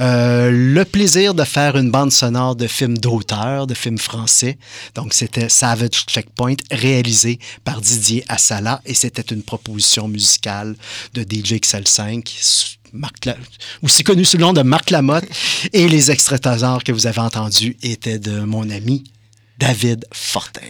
Euh, 0.00 0.50
le 0.50 0.84
plaisir 0.84 1.34
de 1.34 1.44
faire 1.44 1.76
une 1.76 1.90
bande 1.90 2.12
sonore 2.12 2.56
de 2.56 2.66
films 2.66 2.98
d'auteur, 2.98 3.66
de 3.66 3.74
films 3.74 3.98
français. 3.98 4.56
Donc, 4.94 5.12
c'était 5.12 5.48
Savage 5.48 6.06
Checkpoint, 6.06 6.56
réalisé 6.70 7.38
par 7.64 7.80
Didier 7.80 8.24
Assala. 8.28 8.80
Et 8.86 8.94
c'était 8.94 9.34
une 9.34 9.42
proposition 9.42 10.08
musicale 10.08 10.76
de 11.12 11.23
DJ 11.28 11.54
XL5. 11.54 12.76
Marc 12.92 13.24
La- 13.24 13.36
aussi 13.82 14.04
connu 14.04 14.24
sous 14.24 14.36
le 14.36 14.42
nom 14.42 14.52
de 14.52 14.62
Marc 14.62 14.90
Lamotte. 14.90 15.24
Et 15.72 15.88
les 15.88 16.10
extraits 16.10 16.46
hasards 16.46 16.84
que 16.84 16.92
vous 16.92 17.06
avez 17.06 17.20
entendus 17.20 17.76
étaient 17.82 18.18
de 18.18 18.40
mon 18.40 18.70
ami 18.70 19.04
David 19.58 20.06
Fortin. 20.12 20.60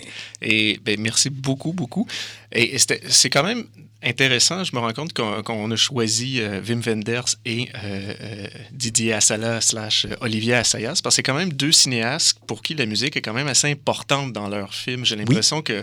Et 0.42 0.78
ben, 0.84 1.00
merci 1.00 1.30
beaucoup, 1.30 1.72
beaucoup. 1.72 2.06
Et 2.52 2.76
c'est 2.78 3.30
quand 3.30 3.42
même 3.42 3.64
intéressant. 4.02 4.62
Je 4.64 4.74
me 4.74 4.80
rends 4.80 4.92
compte 4.92 5.12
qu'on 5.14 5.70
a 5.70 5.76
choisi 5.76 6.40
euh, 6.40 6.60
Wim 6.66 6.80
Wenders 6.80 7.36
et 7.44 7.68
euh, 7.74 8.14
euh, 8.20 8.46
Didier 8.72 9.14
Assala 9.14 9.60
slash 9.60 10.06
Olivier 10.20 10.54
Assayas 10.54 11.00
parce 11.02 11.14
que 11.14 11.16
c'est 11.16 11.22
quand 11.22 11.34
même 11.34 11.52
deux 11.52 11.72
cinéastes 11.72 12.38
pour 12.46 12.62
qui 12.62 12.74
la 12.74 12.86
musique 12.86 13.16
est 13.16 13.22
quand 13.22 13.32
même 13.32 13.48
assez 13.48 13.70
importante 13.70 14.32
dans 14.32 14.48
leurs 14.48 14.74
films. 14.74 15.04
J'ai 15.04 15.16
l'impression 15.16 15.62
que 15.62 15.82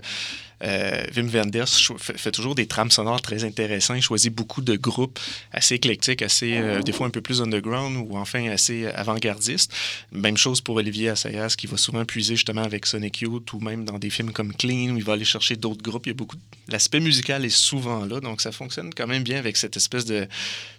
euh, 0.64 1.04
Wim 1.16 1.28
Wenders 1.28 1.68
fait, 1.98 2.32
toujours 2.32 2.56
des 2.56 2.68
trames 2.68 2.92
sonores 2.92 3.22
très 3.22 3.44
intéressantes. 3.44 3.98
Il 3.98 4.02
choisit 4.02 4.34
beaucoup 4.34 4.62
de 4.62 4.76
groupes 4.76 5.20
assez 5.52 5.76
éclectiques, 5.76 6.22
assez, 6.22 6.58
euh, 6.58 6.82
des 6.82 6.92
fois 6.92 7.08
un 7.08 7.10
peu 7.10 7.22
plus 7.22 7.42
underground 7.42 7.98
ou 7.98 8.18
enfin 8.18 8.50
assez 8.50 8.88
avant-gardistes. 8.88 9.74
Même 10.12 10.38
chose 10.38 10.62
pour 10.62 10.76
Olivier 10.76 11.10
Assayas 11.10 11.56
qui 11.58 11.68
va 11.68 11.78
souvent 11.78 12.06
puiser 12.06 12.36
justement 12.36 12.64
avec 12.64 12.86
Sonic 12.86 13.22
Youth 13.22 13.54
ou 13.54 13.60
même 13.60 13.86
dans 13.86 14.00
des 14.00 14.10
films 14.10 14.32
comme 14.32 14.54
Clean 14.54 14.92
où 14.92 14.98
il 14.98 15.04
va 15.04 15.14
aller 15.14 15.26
chercher 15.26 15.56
d'autres 15.56 15.82
groupes. 15.82 16.06
Il 16.06 16.10
y 16.10 16.12
a 16.12 16.16
beaucoup. 16.16 16.38
L'aspect 16.68 17.00
musical 17.00 17.44
est 17.46 17.50
souvent 17.50 18.06
là, 18.06 18.20
donc 18.20 18.42
ça 18.42 18.52
fonctionne 18.52 18.94
quand 18.94 19.08
même 19.08 19.24
bien 19.24 19.38
avec 19.38 19.58
cette 19.58 19.78
espèce 19.78 20.06
de 20.06 20.28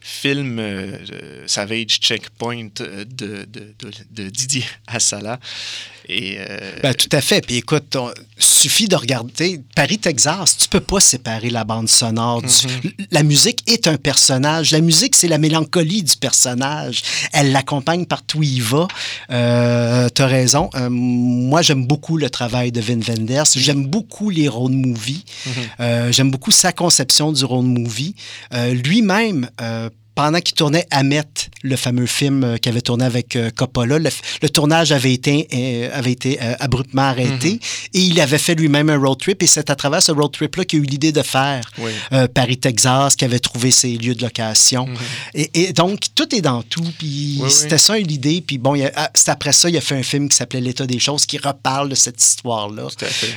film 0.00 0.58
euh, 0.58 1.46
Savage 1.46 2.00
Checkpoint 2.00 2.68
euh, 2.80 3.04
de, 3.04 3.46
de, 4.10 4.28
Didier 4.28 4.64
Assala. 4.86 5.38
Et 6.08 6.36
euh, 6.38 6.72
Ben, 6.82 6.94
tout 6.94 7.08
à 7.12 7.20
fait. 7.20 7.44
Puis 7.46 7.56
écoute, 7.56 7.94
on- 7.96 8.12
suffit 8.62 8.86
de 8.86 8.96
regarder 8.96 9.60
Paris, 9.74 9.98
Texas. 9.98 10.56
Tu 10.58 10.68
peux 10.68 10.80
pas 10.80 11.00
séparer 11.00 11.48
la 11.50 11.64
bande 11.64 11.88
sonore. 11.88 12.42
du- 12.42 12.48
Mhm. 12.48 12.92
La 13.10 13.22
musique 13.22 13.62
est 13.66 13.86
un 13.86 13.96
personnage. 13.96 14.70
La 14.70 14.80
musique, 14.80 15.16
c'est 15.16 15.28
la 15.28 15.38
mélancolie 15.38 16.02
du 16.02 16.16
personnage. 16.16 17.02
Elle 17.32 17.52
l'accompagne 17.52 18.04
partout 18.04 18.38
où 18.38 18.42
il 18.42 18.62
va. 18.62 18.86
Euh, 19.30 20.08
tu 20.14 20.22
as 20.22 20.26
raison. 20.26 20.68
Euh, 20.74 20.88
moi, 20.90 21.62
j'aime 21.62 21.86
beaucoup 21.86 22.16
le 22.18 22.28
travail 22.30 22.70
de 22.70 22.80
Vin 22.80 23.00
Wenders. 23.00 23.44
J'aime 23.56 23.86
beaucoup 23.86 24.28
les 24.30 24.48
road 24.48 24.72
movies. 24.72 25.24
Euh, 25.80 26.12
j'aime 26.12 26.30
beaucoup 26.30 26.50
sa 26.50 26.72
conception 26.72 27.32
du 27.32 27.44
road 27.44 27.64
movie. 27.64 28.14
Euh, 28.54 28.74
Lui-même, 28.74 29.48
pendant 30.14 30.40
qu'il 30.40 30.54
tournait 30.54 30.86
Ahmet, 30.90 31.22
le 31.62 31.76
fameux 31.76 32.06
film 32.06 32.44
euh, 32.44 32.56
qu'il 32.56 32.70
avait 32.72 32.80
tourné 32.80 33.04
avec 33.04 33.36
euh, 33.36 33.50
Coppola, 33.50 33.98
le, 33.98 34.10
le 34.42 34.48
tournage 34.50 34.92
avait 34.92 35.12
été, 35.12 35.48
euh, 35.54 35.90
avait 35.92 36.12
été 36.12 36.38
abruptement 36.60 37.02
arrêté 37.02 37.60
et 37.94 37.98
il 38.00 38.20
avait 38.20 38.38
fait 38.38 38.54
lui-même 38.54 38.90
un 38.90 38.98
road 38.98 39.18
trip 39.18 39.42
et 39.42 39.46
c'est 39.46 39.70
à 39.70 39.74
travers 39.74 40.02
ce 40.02 40.12
road 40.12 40.32
trip-là 40.32 40.64
qu'il 40.64 40.80
a 40.80 40.82
eu 40.82 40.86
l'idée 40.86 41.12
de 41.12 41.22
faire 41.22 41.62
Oui. 41.78 41.92
euh, 42.12 42.26
Paris-Texas, 42.28 43.16
qui 43.16 43.24
avait 43.24 43.38
trouvé 43.38 43.70
ses 43.70 43.96
lieux 43.96 44.14
de 44.14 44.22
location. 44.22 44.88
et, 45.34 45.50
et 45.68 45.72
donc, 45.72 46.00
tout 46.14 46.34
est 46.34 46.40
dans 46.40 46.62
tout. 46.62 46.82
Puis 46.98 47.38
Oui, 47.38 47.44
oui. 47.44 47.50
c'était 47.50 47.78
ça 47.78 47.96
l'idée. 47.98 48.42
Puis 48.46 48.58
bon, 48.58 48.74
ah, 48.96 49.10
c'est 49.14 49.30
après 49.30 49.52
ça, 49.52 49.68
il 49.68 49.76
a 49.76 49.80
fait 49.80 49.96
un 49.96 50.02
film 50.02 50.28
qui 50.28 50.36
s'appelait 50.36 50.60
L'état 50.60 50.86
des 50.86 50.98
choses 50.98 51.26
qui 51.26 51.38
reparle 51.38 51.88
de 51.88 51.94
cette 51.94 52.22
histoire-là. 52.22 52.88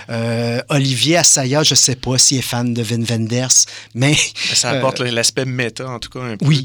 Euh, 0.10 0.61
Olivier 0.69 1.18
Assaya, 1.18 1.64
je 1.64 1.76
sais 1.76 1.95
pas 1.95 2.18
s'il 2.18 2.38
est 2.39 2.41
fan 2.41 2.73
de 2.73 2.81
Vin 2.81 3.03
Wenders, 3.03 3.47
mais... 3.93 4.15
Ça 4.53 4.69
apporte 4.72 5.02
euh, 5.02 5.11
l'aspect 5.11 5.45
méta, 5.45 5.89
en 5.89 5.99
tout 5.99 6.10
cas, 6.10 6.19
un 6.22 6.38
peu 6.38 6.45
Oui. 6.45 6.65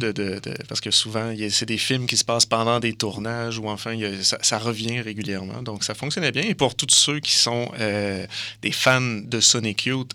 Parce 0.68 0.80
que 0.80 0.90
souvent, 0.90 1.34
c'est 1.50 1.66
des 1.66 1.78
films 1.78 2.06
qui 2.06 2.16
se 2.16 2.24
passent 2.24 2.46
pendant 2.46 2.80
des 2.80 2.92
tournages 2.92 3.58
ou 3.58 3.68
enfin, 3.68 3.96
ça, 4.22 4.58
revient 4.58 5.00
régulièrement. 5.00 5.62
Donc, 5.62 5.84
ça 5.84 5.94
fonctionnait 5.94 6.32
bien. 6.32 6.42
Et 6.42 6.54
pour 6.54 6.74
tous 6.74 6.90
ceux 6.90 7.20
qui 7.20 7.32
sont 7.32 7.70
euh, 7.78 8.26
des 8.62 8.72
fans 8.72 9.00
de 9.00 9.40
Sonic 9.40 9.86
Youth, 9.86 10.12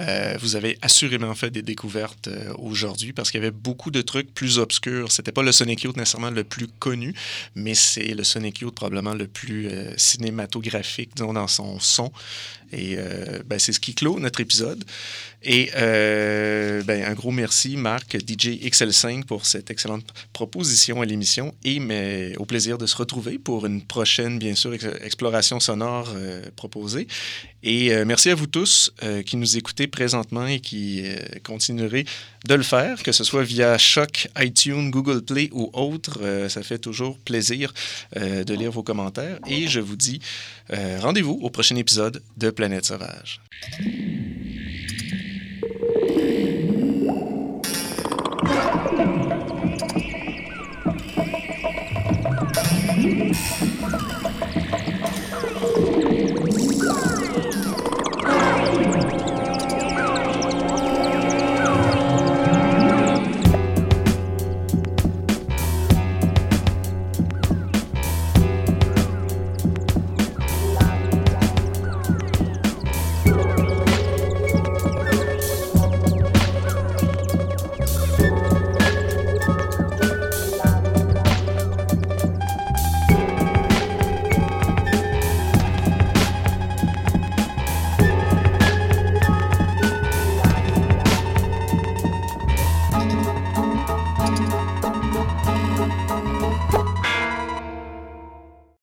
euh, 0.00 0.36
vous 0.40 0.56
avez 0.56 0.78
assurément 0.82 1.34
fait 1.34 1.50
des 1.50 1.62
découvertes 1.62 2.28
euh, 2.28 2.52
aujourd'hui 2.58 3.12
parce 3.12 3.30
qu'il 3.30 3.40
y 3.40 3.42
avait 3.42 3.50
beaucoup 3.50 3.90
de 3.90 4.00
trucs 4.00 4.32
plus 4.32 4.58
obscurs. 4.58 5.10
C'était 5.10 5.32
pas 5.32 5.42
le 5.42 5.52
Sonic 5.52 5.82
Youth 5.82 5.96
nécessairement 5.96 6.30
le 6.30 6.44
plus 6.44 6.68
connu, 6.68 7.14
mais 7.54 7.74
c'est 7.74 8.14
le 8.14 8.24
Sonic 8.24 8.60
Youth 8.60 8.74
probablement 8.74 9.14
le 9.14 9.26
plus 9.26 9.68
cinématographique, 9.96 11.10
disons, 11.16 11.32
dans 11.32 11.48
son 11.48 11.78
son. 11.80 12.12
Et 12.72 12.96
euh, 12.98 13.40
ben, 13.46 13.58
c'est 13.58 13.72
ce 13.72 13.80
qui 13.80 13.94
clôt 13.94 14.18
notre 14.20 14.40
épisode. 14.40 14.84
Et 15.42 15.70
euh, 15.76 16.82
ben, 16.82 17.04
un 17.04 17.14
gros 17.14 17.30
merci, 17.30 17.76
Marc, 17.76 18.16
DJ 18.18 18.58
XL5, 18.64 19.24
pour 19.24 19.46
cette 19.46 19.70
excellente 19.70 20.04
proposition 20.32 21.00
à 21.00 21.04
l'émission. 21.04 21.54
Et 21.64 21.80
au 22.38 22.44
plaisir 22.44 22.76
de 22.76 22.86
se 22.86 22.96
retrouver 22.96 23.38
pour 23.38 23.64
une 23.66 23.82
prochaine, 23.82 24.38
bien 24.38 24.54
sûr, 24.54 24.74
ex- 24.74 24.86
exploration 25.02 25.60
sonore 25.60 26.12
euh, 26.16 26.42
proposée. 26.56 27.06
Et 27.64 27.92
merci 28.04 28.30
à 28.30 28.36
vous 28.36 28.46
tous 28.46 28.92
qui 29.26 29.36
nous 29.36 29.56
écoutez 29.56 29.88
présentement 29.88 30.46
et 30.46 30.60
qui 30.60 31.02
continuerez 31.42 32.04
de 32.46 32.54
le 32.54 32.62
faire, 32.62 33.02
que 33.02 33.10
ce 33.10 33.24
soit 33.24 33.42
via 33.42 33.76
Choc, 33.78 34.28
iTunes, 34.38 34.90
Google 34.92 35.22
Play 35.22 35.48
ou 35.50 35.68
autre. 35.72 36.20
Ça 36.48 36.62
fait 36.62 36.78
toujours 36.78 37.18
plaisir 37.18 37.74
de 38.14 38.54
lire 38.54 38.70
vos 38.70 38.84
commentaires. 38.84 39.40
Et 39.48 39.66
je 39.66 39.80
vous 39.80 39.96
dis 39.96 40.20
rendez-vous 40.70 41.40
au 41.42 41.50
prochain 41.50 41.74
épisode 41.74 42.22
de 42.36 42.50
Planète 42.58 42.86
Sauvage. 42.86 43.40